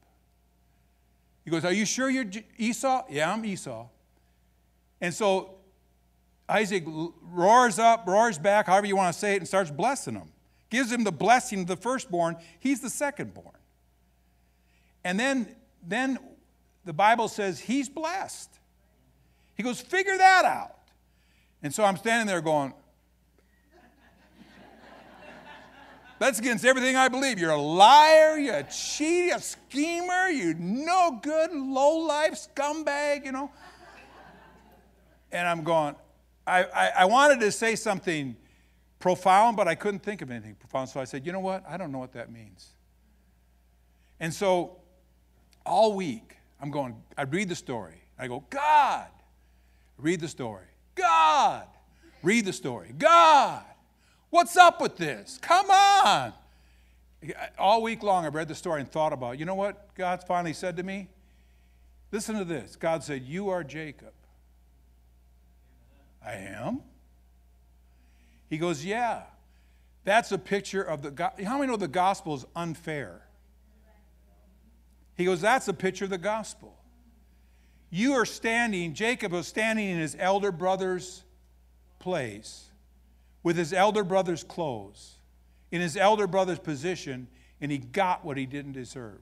[1.44, 2.26] He goes, Are you sure you're
[2.58, 3.04] Esau?
[3.08, 3.86] Yeah, I'm Esau.
[5.00, 5.57] And so
[6.48, 10.30] Isaac roars up, roars back, however you want to say it, and starts blessing him.
[10.70, 12.36] Gives him the blessing of the firstborn.
[12.58, 13.52] He's the secondborn.
[15.04, 15.54] And then,
[15.86, 16.18] then
[16.84, 18.50] the Bible says he's blessed.
[19.54, 20.76] He goes, Figure that out.
[21.62, 22.72] And so I'm standing there going,
[26.18, 27.38] That's against everything I believe.
[27.38, 33.32] You're a liar, you're a cheat, a schemer, you no good, low life scumbag, you
[33.32, 33.50] know.
[35.30, 35.94] And I'm going,
[36.48, 38.36] I, I, I, wanted to say something
[38.98, 40.88] profound, but I couldn't think of anything profound.
[40.88, 41.62] So I said, you know what?
[41.68, 42.68] I don't know what that means.
[44.18, 44.78] And so
[45.66, 48.02] all week, I'm going, I read the story.
[48.18, 49.08] I go, God,
[49.98, 50.66] read the story.
[50.94, 51.66] God,
[52.22, 52.92] read the story.
[52.96, 53.62] God,
[54.30, 55.38] What's up with this?
[55.40, 56.32] Come on.
[57.58, 60.52] All week long, I've read the story and thought about, you know what God finally
[60.52, 61.08] said to me?
[62.12, 62.76] Listen to this.
[62.76, 64.12] God said, You are Jacob.
[66.28, 66.80] I am.
[68.50, 69.22] He goes, Yeah.
[70.04, 71.32] That's a picture of the.
[71.44, 73.22] How many know the gospel is unfair?
[75.16, 76.74] He goes, That's a picture of the gospel.
[77.90, 81.24] You are standing, Jacob was standing in his elder brother's
[81.98, 82.66] place
[83.42, 85.14] with his elder brother's clothes,
[85.70, 87.28] in his elder brother's position,
[87.60, 89.20] and he got what he didn't deserve.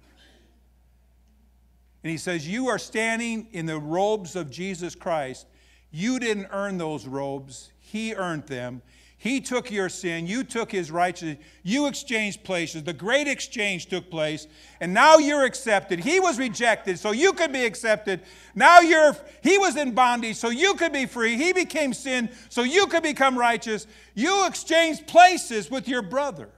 [2.02, 5.46] And he says, You are standing in the robes of Jesus Christ.
[5.90, 8.82] You didn't earn those robes, he earned them.
[9.18, 12.84] He took your sin, you took his righteousness, you exchanged places.
[12.84, 14.46] The great exchange took place,
[14.78, 16.00] and now you're accepted.
[16.00, 18.20] He was rejected, so you could be accepted.
[18.54, 21.36] Now you're he was in bondage, so you could be free.
[21.36, 23.86] He became sin, so you could become righteous.
[24.14, 26.50] You exchanged places with your brother.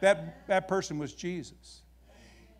[0.00, 1.82] That, that person was Jesus.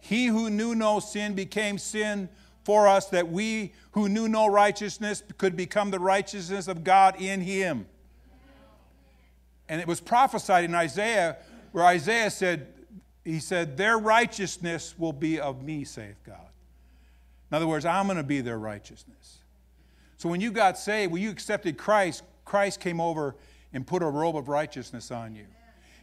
[0.01, 2.29] He who knew no sin became sin
[2.67, 7.41] for us that we who knew no righteousness could become the righteousness of God in
[7.41, 7.87] him.
[9.69, 11.37] And it was prophesied in Isaiah
[11.71, 12.67] where Isaiah said,
[13.25, 16.49] He said, Their righteousness will be of me, saith God.
[17.53, 19.39] In other words, I'm going to be their righteousness.
[20.19, 23.37] So when you got saved, when you accepted Christ, Christ came over
[23.73, 25.47] and put a robe of righteousness on you.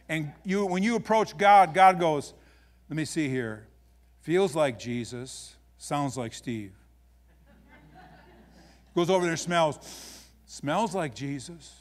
[0.08, 2.32] And you, when you approach God, God goes,
[2.88, 3.66] Let me see here.
[4.22, 6.72] Feels like Jesus, sounds like Steve.
[8.94, 9.78] Goes over there, smells,
[10.46, 11.72] smells like Jesus.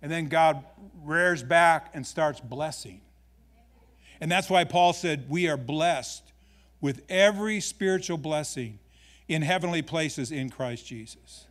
[0.00, 0.64] And then God
[1.02, 3.00] rears back and starts blessing.
[4.20, 6.32] And that's why Paul said, We are blessed
[6.80, 8.78] with every spiritual blessing
[9.28, 11.46] in heavenly places in Christ Jesus.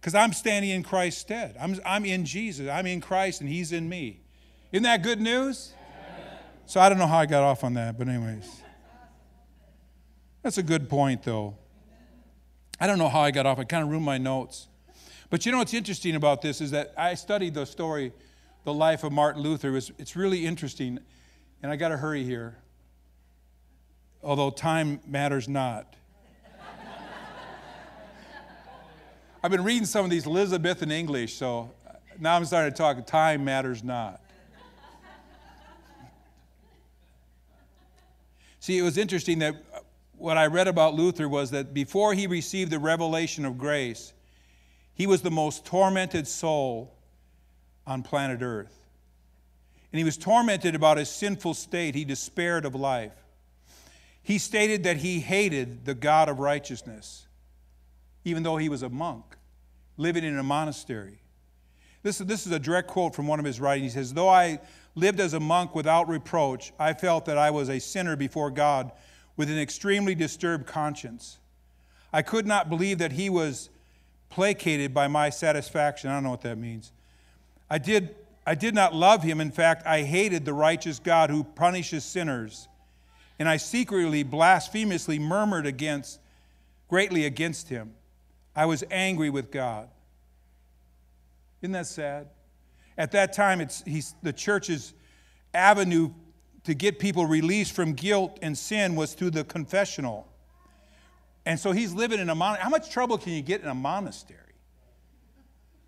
[0.00, 1.56] Because I'm standing in Christ's stead.
[1.60, 2.68] I'm, I'm in Jesus.
[2.68, 4.20] I'm in Christ and He's in me.
[4.72, 5.72] Isn't that good news?
[6.66, 8.62] So I don't know how I got off on that, but, anyways.
[10.46, 11.56] That's a good point, though.
[12.78, 13.58] I don't know how I got off.
[13.58, 14.68] I kind of ruined my notes.
[15.28, 18.12] But you know what's interesting about this is that I studied the story,
[18.62, 19.76] the life of Martin Luther.
[19.76, 21.00] It's, it's really interesting,
[21.64, 22.58] and I got to hurry here,
[24.22, 25.96] although time matters not.
[29.42, 31.72] I've been reading some of these Elizabethan English, so
[32.20, 34.20] now I'm starting to talk time matters not.
[38.66, 39.54] See, it was interesting that
[40.18, 44.12] what I read about Luther was that before he received the revelation of grace,
[44.94, 46.94] he was the most tormented soul
[47.86, 48.74] on planet Earth.
[49.92, 51.94] And he was tormented about his sinful state.
[51.94, 53.12] He despaired of life.
[54.22, 57.26] He stated that he hated the God of righteousness,
[58.24, 59.24] even though he was a monk
[59.96, 61.20] living in a monastery.
[62.02, 63.94] This, this is a direct quote from one of his writings.
[63.94, 64.60] He says, Though I
[64.94, 68.92] lived as a monk without reproach, I felt that I was a sinner before God
[69.36, 71.38] with an extremely disturbed conscience.
[72.12, 73.68] I could not believe that he was
[74.30, 76.10] placated by my satisfaction.
[76.10, 76.92] I don't know what that means.
[77.70, 78.14] I did,
[78.46, 79.40] I did not love him.
[79.40, 82.68] In fact, I hated the righteous God who punishes sinners.
[83.38, 86.20] And I secretly, blasphemously murmured against,
[86.88, 87.92] greatly against him.
[88.54, 89.88] I was angry with God.
[91.60, 92.28] Isn't that sad?
[92.96, 94.94] At that time, it's, he's, the church's
[95.52, 96.10] avenue
[96.66, 100.28] to get people released from guilt and sin was through the confessional.
[101.44, 102.64] And so he's living in a monastery.
[102.64, 104.40] How much trouble can you get in a monastery?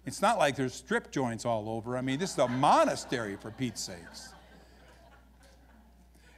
[0.07, 1.97] It's not like there's strip joints all over.
[1.97, 4.33] I mean, this is a monastery for Pete's sakes.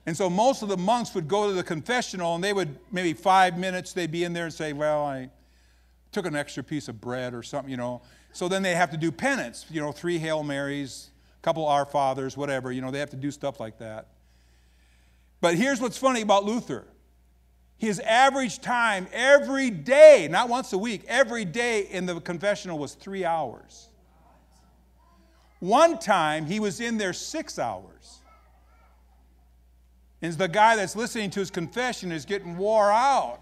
[0.07, 3.13] And so most of the monks would go to the confessional and they would, maybe
[3.13, 5.31] five minutes, they'd be in there and say, Well, I
[6.11, 8.01] took an extra piece of bread or something, you know.
[8.33, 11.85] So then they have to do penance, you know, three Hail Marys, a couple Our
[11.85, 14.09] Fathers, whatever, you know, they have to do stuff like that.
[15.41, 16.87] But here's what's funny about Luther
[17.81, 22.93] his average time every day, not once a week, every day in the confessional was
[22.93, 23.89] three hours.
[25.61, 28.21] One time he was in there six hours.
[30.21, 33.41] And the guy that's listening to his confession is getting wore out.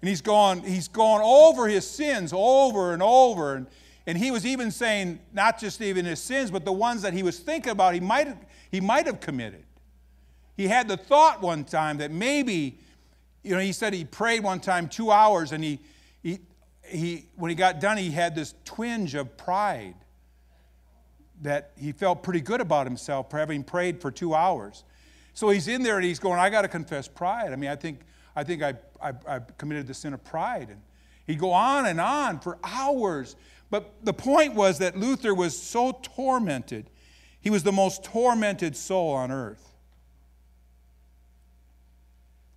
[0.00, 3.56] And he's gone, he's gone over his sins over and over.
[3.56, 3.66] And,
[4.06, 7.24] and he was even saying, not just even his sins, but the ones that he
[7.24, 8.36] was thinking about, he might,
[8.70, 9.64] he might have committed.
[10.56, 12.78] He had the thought one time that maybe,
[13.42, 15.80] you know, he said he prayed one time two hours, and he,
[16.22, 16.40] he,
[16.86, 19.94] he when he got done, he had this twinge of pride
[21.42, 24.84] that he felt pretty good about himself for having prayed for two hours.
[25.34, 27.52] So he's in there and he's going, I got to confess pride.
[27.52, 28.00] I mean, I think,
[28.36, 30.68] I think I, I, I committed the sin of pride.
[30.68, 30.80] And
[31.26, 33.34] he'd go on and on for hours.
[33.70, 36.90] But the point was that Luther was so tormented.
[37.40, 39.71] He was the most tormented soul on earth.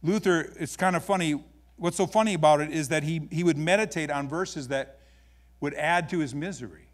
[0.05, 1.43] Luther, it's kind of funny.
[1.77, 4.99] What's so funny about it is that he, he would meditate on verses that
[5.59, 6.87] would add to his misery.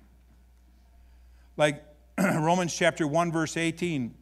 [1.58, 1.84] Like
[2.18, 4.16] Romans chapter 1, verse 18.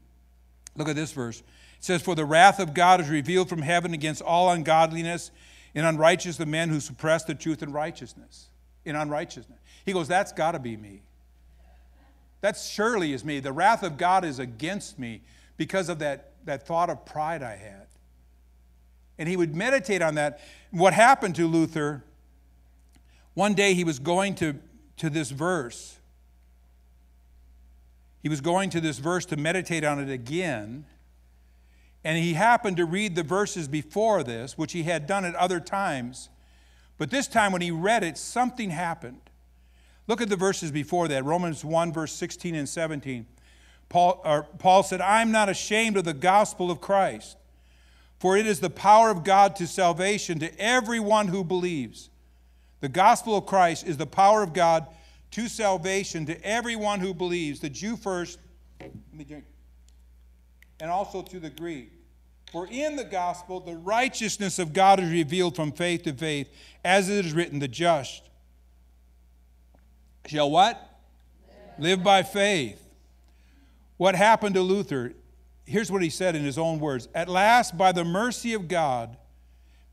[0.75, 1.39] Look at this verse.
[1.39, 1.45] It
[1.79, 5.29] says, For the wrath of God is revealed from heaven against all ungodliness
[5.75, 8.47] and unrighteousness of men who suppress the truth in righteousness.
[8.85, 9.59] In unrighteousness.
[9.85, 11.03] He goes, That's got to be me.
[12.41, 13.39] That surely is me.
[13.39, 15.21] The wrath of God is against me
[15.57, 17.88] because of that, that thought of pride I had.
[19.19, 20.39] And he would meditate on that.
[20.71, 22.03] What happened to Luther,
[23.33, 24.55] one day he was going to,
[24.97, 25.97] to this verse.
[28.23, 30.85] He was going to this verse to meditate on it again.
[32.03, 35.59] And he happened to read the verses before this, which he had done at other
[35.59, 36.29] times.
[36.97, 39.21] But this time, when he read it, something happened.
[40.07, 43.25] Look at the verses before that Romans 1, verse 16 and 17.
[43.89, 47.35] Paul, Paul said, I'm not ashamed of the gospel of Christ
[48.19, 52.09] for it is the power of God to salvation to everyone who believes.
[52.81, 54.87] The gospel of Christ is the power of God
[55.31, 58.39] to salvation to everyone who believes, the Jew first,
[60.79, 61.91] and also to the Greek.
[62.51, 66.49] For in the gospel, the righteousness of God is revealed from faith to faith,
[66.83, 68.23] as it is written, the just
[70.25, 70.83] shall what?
[71.77, 72.81] Live by faith.
[73.97, 75.13] What happened to Luther?
[75.69, 79.17] Here's what he said in his own words At last, by the mercy of God,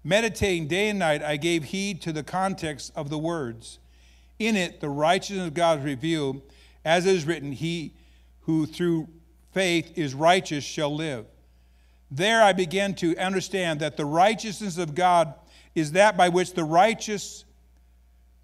[0.02, 3.78] meditating day and night, I gave heed to the context of the words.
[4.38, 6.42] In it, the righteousness of God is revealed,
[6.84, 7.94] as it is written, He
[8.42, 9.08] who through
[9.52, 11.26] faith is righteous shall live.
[12.10, 15.34] There I began to understand that the righteousness of God
[15.74, 17.44] is that by which the righteous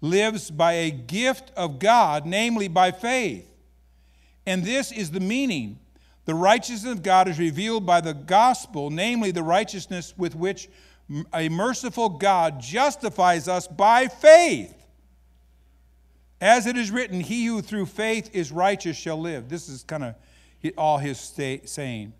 [0.01, 3.47] lives by a gift of God, namely by faith.
[4.45, 5.79] And this is the meaning
[6.25, 10.69] the righteousness of God is revealed by the gospel, namely the righteousness with which
[11.33, 14.75] a merciful God justifies us by faith.
[16.39, 19.49] As it is written, He who through faith is righteous shall live.
[19.49, 20.15] This is kind of
[20.77, 21.19] all his
[21.65, 22.13] saying.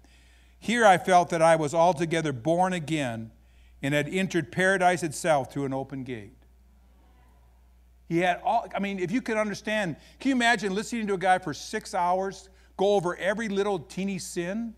[0.59, 3.31] Here I felt that I was altogether born again
[3.81, 6.37] and had entered paradise itself through an open gate.
[8.07, 11.17] He had all, I mean, if you could understand, can you imagine listening to a
[11.17, 14.74] guy for six hours go over every little teeny sin.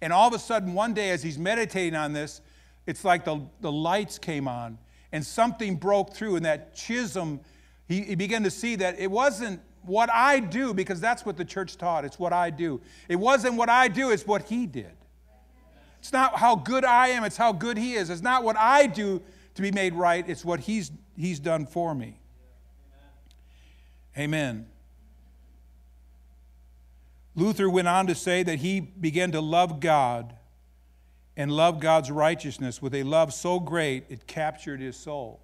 [0.00, 2.40] And all of a sudden, one day, as he's meditating on this,
[2.86, 4.78] it's like the, the lights came on
[5.12, 7.40] and something broke through, and that chism,
[7.86, 11.44] he, he began to see that it wasn't what I do, because that's what the
[11.44, 12.04] church taught.
[12.04, 12.80] It's what I do.
[13.08, 14.92] It wasn't what I do, it's what he did.
[15.98, 18.10] It's not how good I am, it's how good he is.
[18.10, 19.22] It's not what I do
[19.54, 22.20] to be made right, it's what he's, he's done for me.
[24.16, 24.66] Amen.
[27.38, 30.34] Luther went on to say that he began to love God
[31.36, 35.40] and love God's righteousness with a love so great it captured his soul.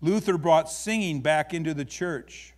[0.00, 2.52] Luther brought singing back into the church.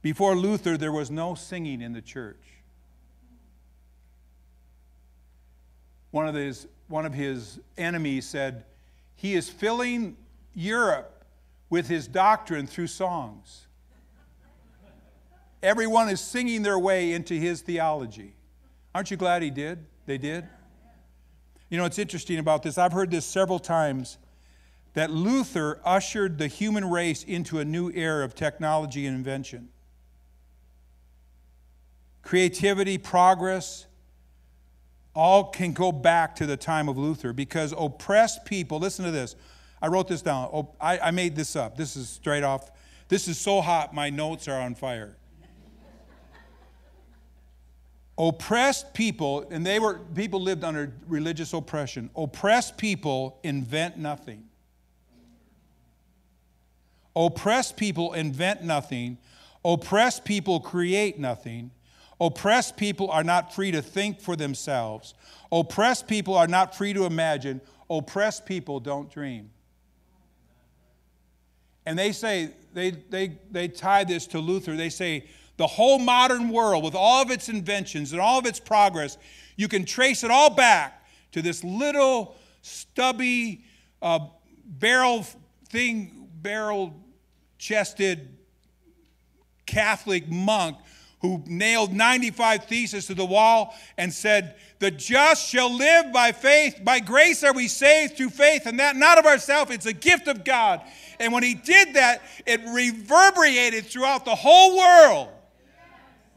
[0.00, 2.36] Before Luther, there was no singing in the church.
[6.12, 8.62] One of his, one of his enemies said,
[9.16, 10.16] He is filling
[10.54, 11.24] Europe
[11.68, 13.67] with his doctrine through songs.
[15.62, 18.34] Everyone is singing their way into his theology.
[18.94, 19.84] Aren't you glad he did?
[20.06, 20.46] They did?
[21.68, 22.78] You know, it's interesting about this.
[22.78, 24.18] I've heard this several times
[24.94, 29.68] that Luther ushered the human race into a new era of technology and invention.
[32.22, 33.86] Creativity, progress,
[35.14, 39.34] all can go back to the time of Luther because oppressed people, listen to this.
[39.80, 40.68] I wrote this down.
[40.80, 41.76] I, I made this up.
[41.76, 42.70] This is straight off.
[43.08, 45.16] This is so hot, my notes are on fire.
[48.18, 52.10] Oppressed people, and they were people lived under religious oppression.
[52.16, 54.44] Oppressed people invent nothing.
[57.14, 59.18] Oppressed people invent nothing.
[59.64, 61.70] Oppressed people create nothing.
[62.20, 65.14] Oppressed people are not free to think for themselves.
[65.52, 67.60] Oppressed people are not free to imagine.
[67.88, 69.50] Oppressed people don't dream.
[71.86, 74.76] And they say, they, they, they tie this to Luther.
[74.76, 75.24] They say,
[75.58, 79.18] the whole modern world, with all of its inventions and all of its progress,
[79.56, 83.64] you can trace it all back to this little stubby
[84.00, 84.20] uh,
[84.64, 85.26] barrel
[85.68, 86.94] thing, barrel
[87.58, 88.36] chested
[89.66, 90.78] Catholic monk
[91.20, 96.80] who nailed 95 theses to the wall and said, The just shall live by faith.
[96.84, 100.28] By grace are we saved through faith, and that not of ourselves, it's a gift
[100.28, 100.80] of God.
[101.18, 105.30] And when he did that, it reverberated throughout the whole world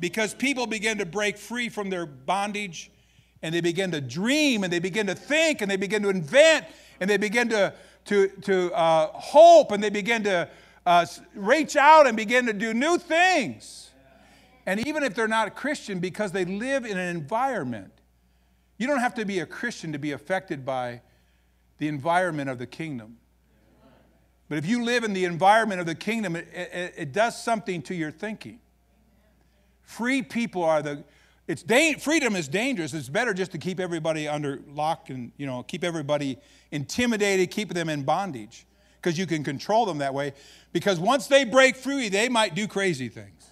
[0.01, 2.91] because people begin to break free from their bondage
[3.43, 6.65] and they begin to dream and they begin to think and they begin to invent
[6.99, 7.73] and they begin to,
[8.05, 10.49] to, to uh, hope and they begin to
[10.87, 13.91] uh, reach out and begin to do new things.
[14.65, 17.93] And even if they're not a Christian, because they live in an environment,
[18.77, 21.01] you don't have to be a Christian to be affected by
[21.77, 23.17] the environment of the kingdom.
[24.49, 27.83] But if you live in the environment of the kingdom, it, it, it does something
[27.83, 28.59] to your thinking.
[29.91, 31.03] Free people are the,
[31.49, 32.93] it's da- freedom is dangerous.
[32.93, 36.37] It's better just to keep everybody under lock and, you know, keep everybody
[36.71, 38.65] intimidated, keep them in bondage
[38.95, 40.31] because you can control them that way.
[40.71, 43.49] Because once they break free, they might do crazy things.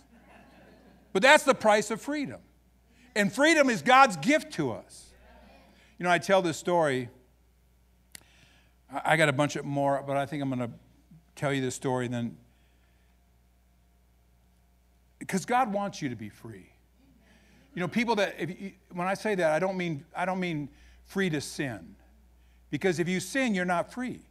[1.12, 2.40] But that's the price of freedom.
[3.18, 5.10] And freedom is God's gift to us.
[5.98, 7.10] You know, I tell this story.
[8.90, 10.72] I got a bunch of more, but I think I'm going to
[11.36, 12.38] tell you this story and then.
[15.30, 16.66] Because God wants you to be free.
[17.76, 20.70] You know, people that, you, when I say that, I don't mean, I don't mean
[21.06, 21.96] free to sin.
[22.72, 24.22] Because if you sin, you're not free.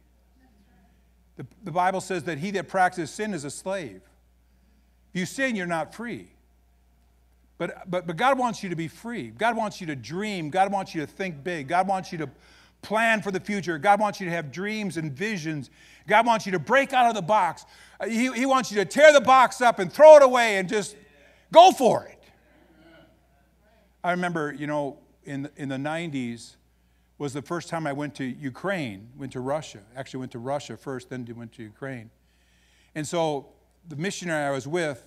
[1.37, 4.01] The, the Bible says that he that practices sin is a slave.
[5.13, 6.27] If you sin, you're not free.
[7.57, 9.29] But, but, but God wants you to be free.
[9.29, 10.49] God wants you to dream.
[10.49, 11.69] God wants you to think big.
[11.69, 12.29] God wants you to
[12.81, 13.77] plan for the future.
[13.77, 15.69] God wants you to have dreams and visions.
[16.07, 17.65] God wants you to break out of the box.
[18.05, 20.95] He, he wants you to tear the box up and throw it away and just
[21.51, 22.23] go for it.
[24.03, 26.55] I remember, you know, in, in the 90s,
[27.17, 29.79] was the first time I went to Ukraine, went to Russia.
[29.95, 32.09] Actually, went to Russia first, then went to Ukraine.
[32.95, 33.49] And so
[33.89, 35.05] the missionary I was with,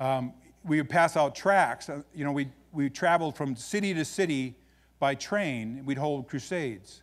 [0.00, 0.32] um,
[0.64, 1.90] we would pass out tracts.
[1.90, 4.56] Uh, you know, we, we traveled from city to city
[4.98, 5.82] by train.
[5.84, 7.02] We'd hold crusades.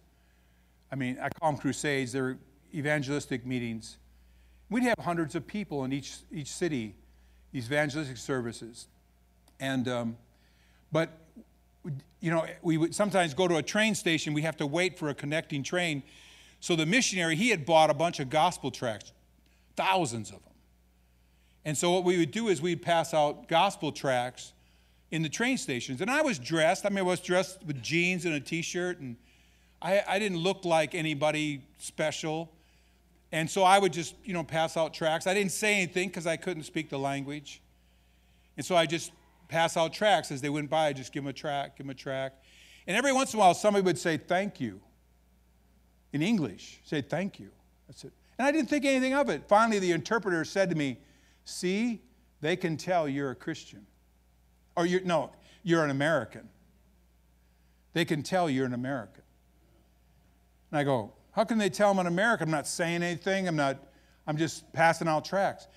[0.91, 2.38] I mean, I call them crusades, they're
[2.74, 3.98] evangelistic meetings.
[4.70, 6.95] We'd have hundreds of people in each, each city,
[7.51, 8.88] these evangelistic services.
[9.59, 10.18] And, um,
[10.91, 11.09] but
[12.20, 15.09] you know, we would sometimes go to a train station, we have to wait for
[15.09, 16.03] a connecting train.
[16.59, 19.11] So the missionary, he had bought a bunch of gospel tracts,
[19.76, 20.53] thousands of them.
[21.63, 24.53] And so what we would do is we'd pass out gospel tracts
[25.11, 26.01] in the train stations.
[26.01, 28.99] And I was dressed, I mean, I was dressed with jeans and a t shirt,
[28.99, 29.15] and
[29.82, 32.51] I, I didn't look like anybody special.
[33.32, 35.28] And so I would just, you know, pass out tracts.
[35.28, 37.62] I didn't say anything because I couldn't speak the language.
[38.56, 39.12] And so I just
[39.48, 40.88] pass out tracts as they went by.
[40.88, 42.34] I just give them a track, give them a track.
[42.88, 44.80] And every once in a while, somebody would say, Thank you.
[46.14, 47.50] In English, say, Thank you.
[47.88, 48.14] That's it.
[48.40, 49.44] And I didn't think anything of it.
[49.48, 50.98] Finally, the interpreter said to me,
[51.44, 52.02] See,
[52.40, 53.86] they can tell you're a Christian.
[54.76, 55.32] Or you're, no,
[55.64, 56.48] you're an American.
[57.94, 59.24] They can tell you're an American.
[60.72, 62.48] And I go, How can they tell I'm an American?
[62.48, 63.48] I'm not saying anything.
[63.48, 63.78] I'm not,
[64.26, 65.68] I'm just passing out tracts.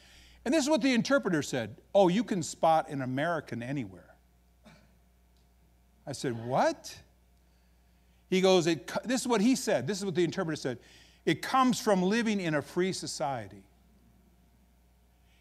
[0.46, 4.16] And this is what the interpreter said Oh, you can spot an American anywhere.
[6.06, 6.96] I said, What?
[8.30, 9.86] He goes, This is what he said.
[9.86, 10.78] This is what the interpreter said.
[11.26, 13.62] It comes from living in a free society.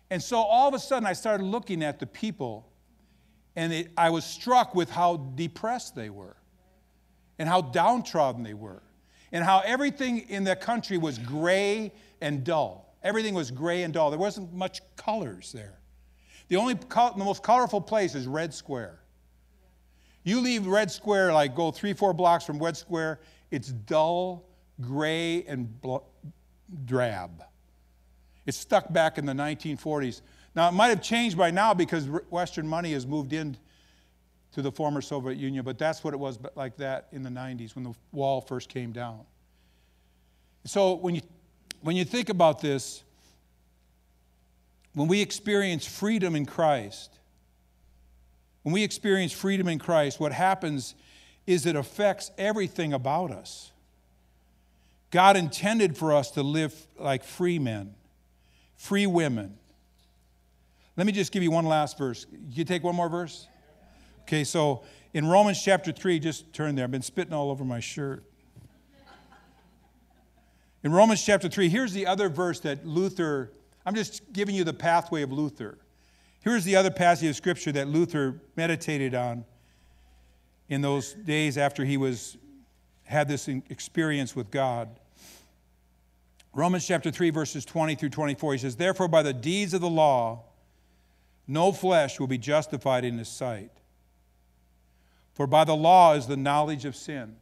[0.09, 2.69] And so all of a sudden, I started looking at the people,
[3.55, 6.35] and it, I was struck with how depressed they were,
[7.37, 8.81] and how downtrodden they were,
[9.31, 12.95] and how everything in the country was gray and dull.
[13.03, 14.09] Everything was gray and dull.
[14.09, 15.79] There wasn't much colors there.
[16.49, 18.99] The only the most colorful place is Red Square.
[20.23, 23.21] You leave Red Square, like go three, four blocks from Red Square,
[23.51, 24.45] it's dull,
[24.81, 25.79] gray, and
[26.85, 27.43] drab.
[28.45, 30.21] It's stuck back in the 1940s.
[30.55, 33.55] Now, it might have changed by now because Western money has moved in
[34.53, 37.75] to the former Soviet Union, but that's what it was like that in the 90s
[37.75, 39.21] when the wall first came down.
[40.65, 41.21] So when you,
[41.81, 43.03] when you think about this,
[44.93, 47.11] when we experience freedom in Christ,
[48.63, 50.95] when we experience freedom in Christ, what happens
[51.47, 53.71] is it affects everything about us.
[55.11, 57.95] God intended for us to live like free men,
[58.77, 59.57] free women.
[60.97, 62.25] Let me just give you one last verse.
[62.51, 63.47] You take one more verse?
[64.29, 64.83] Okay, so
[65.15, 66.83] in Romans chapter 3, just turn there.
[66.83, 68.23] I've been spitting all over my shirt.
[70.83, 73.51] In Romans chapter 3, here's the other verse that Luther,
[73.87, 75.79] I'm just giving you the pathway of Luther.
[76.41, 79.45] Here's the other passage of scripture that Luther meditated on
[80.67, 82.37] in those days after he was
[83.05, 84.89] had this experience with God.
[86.53, 89.89] Romans chapter 3 verses 20 through 24 he says therefore by the deeds of the
[89.89, 90.43] law
[91.47, 93.71] no flesh will be justified in his sight
[95.39, 97.33] for by the law is the knowledge of sin.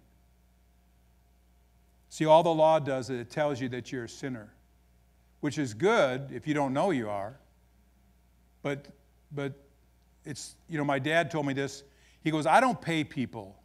[2.09, 4.53] See all the law does is it tells you that you're a sinner,
[5.39, 7.39] which is good if you don't know you are.
[8.61, 8.85] But,
[9.31, 9.53] but
[10.25, 11.81] it's, you know, my dad told me this.
[12.23, 13.59] He goes, I don't pay people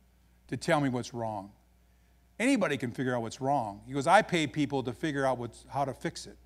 [0.49, 1.53] to tell me what's wrong.
[2.41, 3.83] Anybody can figure out what's wrong.
[3.87, 6.39] He goes, I pay people to figure out what's, how to fix it.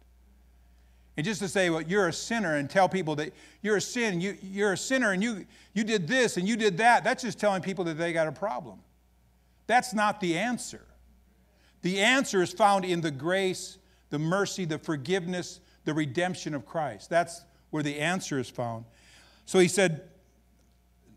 [1.17, 4.21] And just to say, well, you're a sinner and tell people that you're a sin,
[4.21, 7.39] you, you're a sinner and you, you did this and you did that, that's just
[7.39, 8.81] telling people that they got a problem.
[9.67, 10.83] That's not the answer.
[11.83, 13.79] The answer is found in the grace,
[14.11, 17.09] the mercy, the forgiveness, the redemption of Christ.
[17.09, 18.85] That's where the answer is found.
[19.47, 20.03] So he said,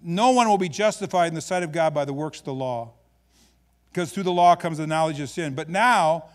[0.02, 2.54] No one will be justified in the sight of God by the works of the
[2.54, 2.92] law,
[3.92, 5.56] because through the law comes the knowledge of sin.
[5.56, 6.26] But now,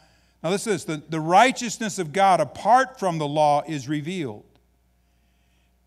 [0.44, 4.44] now listen to this the, the righteousness of God apart from the law is revealed,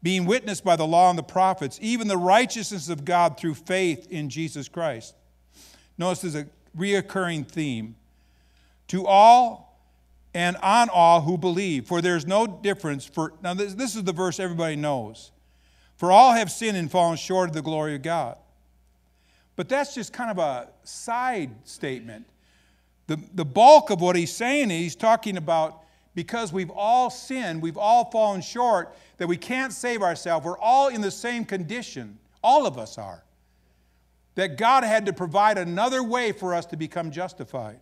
[0.03, 4.07] being witnessed by the law and the prophets, even the righteousness of God through faith
[4.11, 5.15] in Jesus Christ.
[5.97, 6.47] Notice there's a
[6.77, 7.95] reoccurring theme.
[8.89, 9.67] To all
[10.33, 11.87] and on all who believe.
[11.87, 13.05] For there's no difference.
[13.05, 15.31] For now, this, this is the verse everybody knows.
[15.97, 18.37] For all have sinned and fallen short of the glory of God.
[19.55, 22.27] But that's just kind of a side statement.
[23.07, 25.83] The, the bulk of what he's saying is he's talking about
[26.13, 30.45] because we've all sinned, we've all fallen short, that we can't save ourselves.
[30.45, 32.17] We're all in the same condition.
[32.43, 33.23] All of us are.
[34.35, 37.79] That God had to provide another way for us to become justified.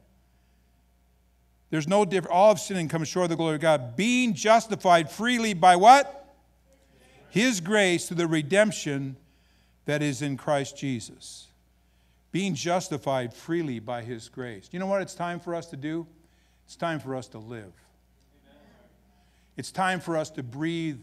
[1.69, 2.33] There's no difference.
[2.33, 3.95] All of sin and come short of the glory of God.
[3.95, 6.35] Being justified freely by what?
[7.29, 9.17] His grace through the redemption
[9.85, 11.47] that is in Christ Jesus.
[12.35, 14.67] Being justified freely by His grace.
[14.73, 16.05] You know what it's time for us to do?
[16.65, 17.71] It's time for us to live.
[19.55, 20.99] It's time for us to breathe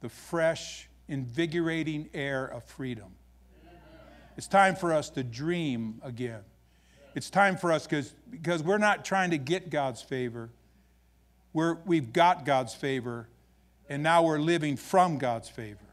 [0.00, 3.12] the fresh, invigorating air of freedom.
[4.38, 6.40] It's time for us to dream again.
[7.14, 7.86] It's time for us
[8.30, 10.48] because we're not trying to get God's favor.
[11.52, 13.28] We're, we've got God's favor,
[13.90, 15.84] and now we're living from God's favor.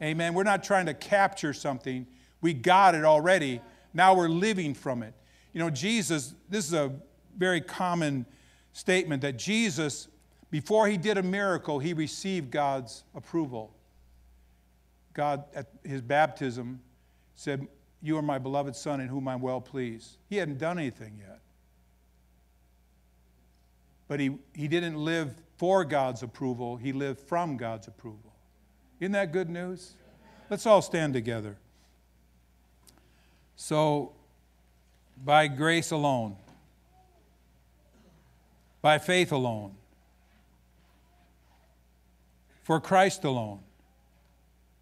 [0.00, 0.34] Amen.
[0.34, 2.06] We're not trying to capture something.
[2.40, 3.60] We got it already.
[3.94, 5.14] Now we're living from it.
[5.52, 6.92] You know, Jesus, this is a
[7.36, 8.26] very common
[8.72, 10.08] statement that Jesus,
[10.50, 13.74] before he did a miracle, he received God's approval.
[15.12, 16.80] God, at his baptism,
[17.34, 17.66] said,
[18.02, 20.16] you are my beloved Son in whom I'm well pleased.
[20.28, 21.40] He hadn't done anything yet.
[24.08, 28.34] But he, he didn't live for God's approval, he lived from God's approval.
[28.98, 29.92] Isn't that good news?
[30.50, 31.56] Let's all stand together.
[33.56, 34.12] So,
[35.24, 36.36] by grace alone,
[38.80, 39.74] by faith alone,
[42.62, 43.60] for Christ alone,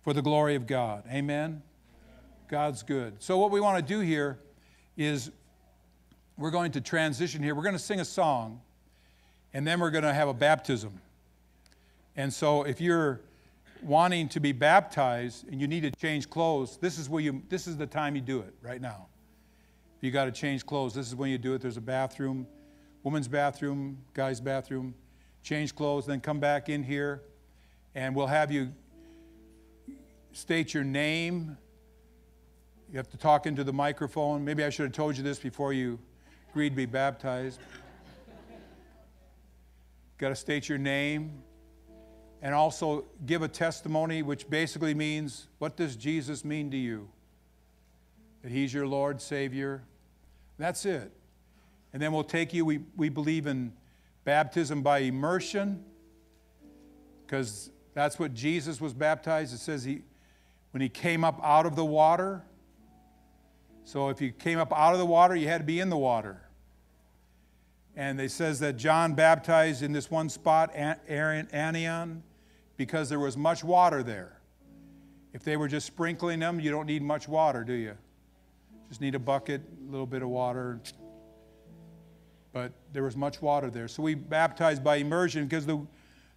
[0.03, 1.05] for the glory of God.
[1.11, 1.63] Amen.
[2.49, 3.23] God's good.
[3.23, 4.39] So, what we want to do here
[4.97, 5.31] is
[6.39, 7.55] we're going to transition here.
[7.55, 8.61] We're going to sing a song,
[9.53, 11.01] and then we're going to have a baptism.
[12.17, 13.21] And so if you're
[13.83, 17.67] wanting to be baptized and you need to change clothes, this is where you this
[17.67, 19.07] is the time you do it right now.
[19.97, 21.61] If you got to change clothes, this is when you do it.
[21.61, 22.47] There's a bathroom,
[23.03, 24.95] woman's bathroom, guy's bathroom.
[25.43, 27.23] Change clothes, then come back in here
[27.95, 28.73] and we'll have you
[30.33, 31.57] state your name.
[32.91, 34.45] You have to talk into the microphone.
[34.45, 35.99] Maybe I should have told you this before you
[36.51, 37.61] agreed to be baptized.
[40.19, 41.43] Got to state your name
[42.43, 47.09] and also give a testimony, which basically means what does Jesus mean to you?
[48.43, 49.83] That He's your Lord, Savior.
[50.59, 51.13] That's it.
[51.93, 53.73] And then we'll take you, we, we believe in
[54.25, 55.85] baptism by immersion,
[57.27, 59.55] because that's what Jesus was baptized.
[59.55, 60.03] It says he,
[60.71, 62.43] when he came up out of the water.
[63.85, 65.99] So if you came up out of the water, you had to be in the
[65.99, 66.43] water.
[67.97, 72.23] And it says that John baptized in this one spot, Aaron, Anion,
[72.81, 74.41] because there was much water there.
[75.35, 77.95] If they were just sprinkling them, you don't need much water, do you?
[78.89, 80.81] Just need a bucket, a little bit of water.
[82.55, 83.87] But there was much water there.
[83.87, 85.87] So we baptized by immersion because the,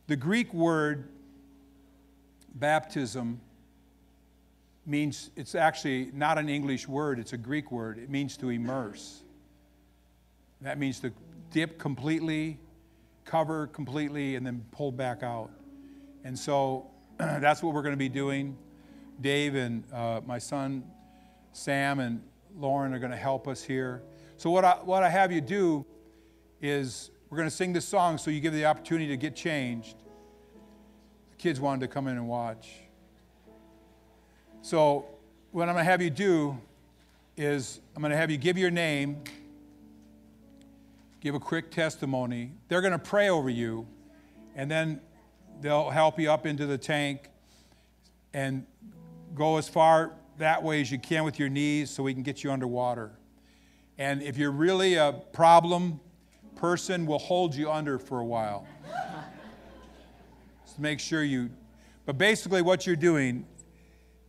[0.07, 1.07] the Greek word
[2.55, 3.39] baptism
[4.85, 7.97] means it's actually not an English word, it's a Greek word.
[7.99, 9.21] It means to immerse.
[10.59, 11.13] That means to
[11.51, 12.59] dip completely,
[13.23, 15.49] cover completely, and then pull back out.
[16.24, 18.57] And so that's what we're going to be doing.
[19.21, 20.84] Dave and uh, my son
[21.53, 22.21] Sam and
[22.57, 24.01] Lauren are going to help us here.
[24.38, 25.86] So, what I, what I have you do
[26.61, 29.97] is we're going to sing this song so you give the opportunity to get changed.
[31.30, 32.71] The kids wanted to come in and watch.
[34.63, 35.05] So,
[35.51, 36.57] what I'm going to have you do
[37.38, 39.24] is I'm going to have you give your name,
[41.21, 42.51] give a quick testimony.
[42.67, 43.88] They're going to pray over you,
[44.55, 45.01] and then
[45.61, 47.29] they'll help you up into the tank
[48.33, 48.65] and
[49.35, 52.43] go as far that way as you can with your knees so we can get
[52.43, 53.11] you underwater.
[53.97, 55.99] And if you're really a problem
[56.55, 58.67] person, we'll hold you under for a while.
[60.65, 61.49] Just make sure you.
[62.05, 63.45] But basically, what you're doing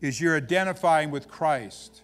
[0.01, 2.03] is you're identifying with Christ.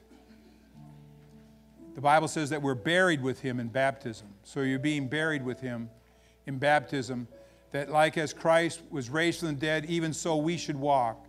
[1.94, 4.28] The Bible says that we're buried with him in baptism.
[4.42, 5.90] So you're being buried with him
[6.46, 7.28] in baptism,
[7.72, 11.26] that like as Christ was raised from the dead, even so we should walk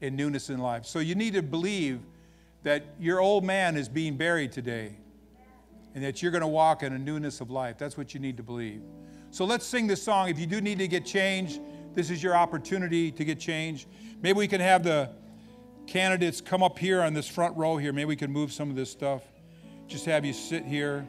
[0.00, 0.86] in newness in life.
[0.86, 2.00] So you need to believe
[2.62, 4.96] that your old man is being buried today
[5.94, 7.76] and that you're going to walk in a newness of life.
[7.78, 8.82] That's what you need to believe.
[9.30, 10.28] So let's sing this song.
[10.28, 11.60] If you do need to get changed,
[11.94, 13.88] this is your opportunity to get changed.
[14.22, 15.10] Maybe we can have the
[15.86, 17.92] candidates come up here on this front row here.
[17.92, 19.22] Maybe we can move some of this stuff.
[19.88, 21.06] Just have you sit here.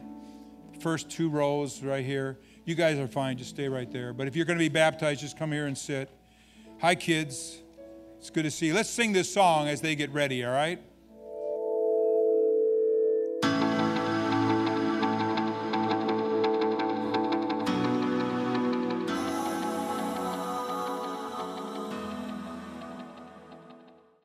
[0.80, 2.38] First two rows right here.
[2.64, 3.38] You guys are fine.
[3.38, 4.12] Just stay right there.
[4.12, 6.08] But if you're going to be baptized, just come here and sit.
[6.80, 7.58] Hi, kids.
[8.18, 8.74] It's good to see you.
[8.74, 10.80] Let's sing this song as they get ready, all right?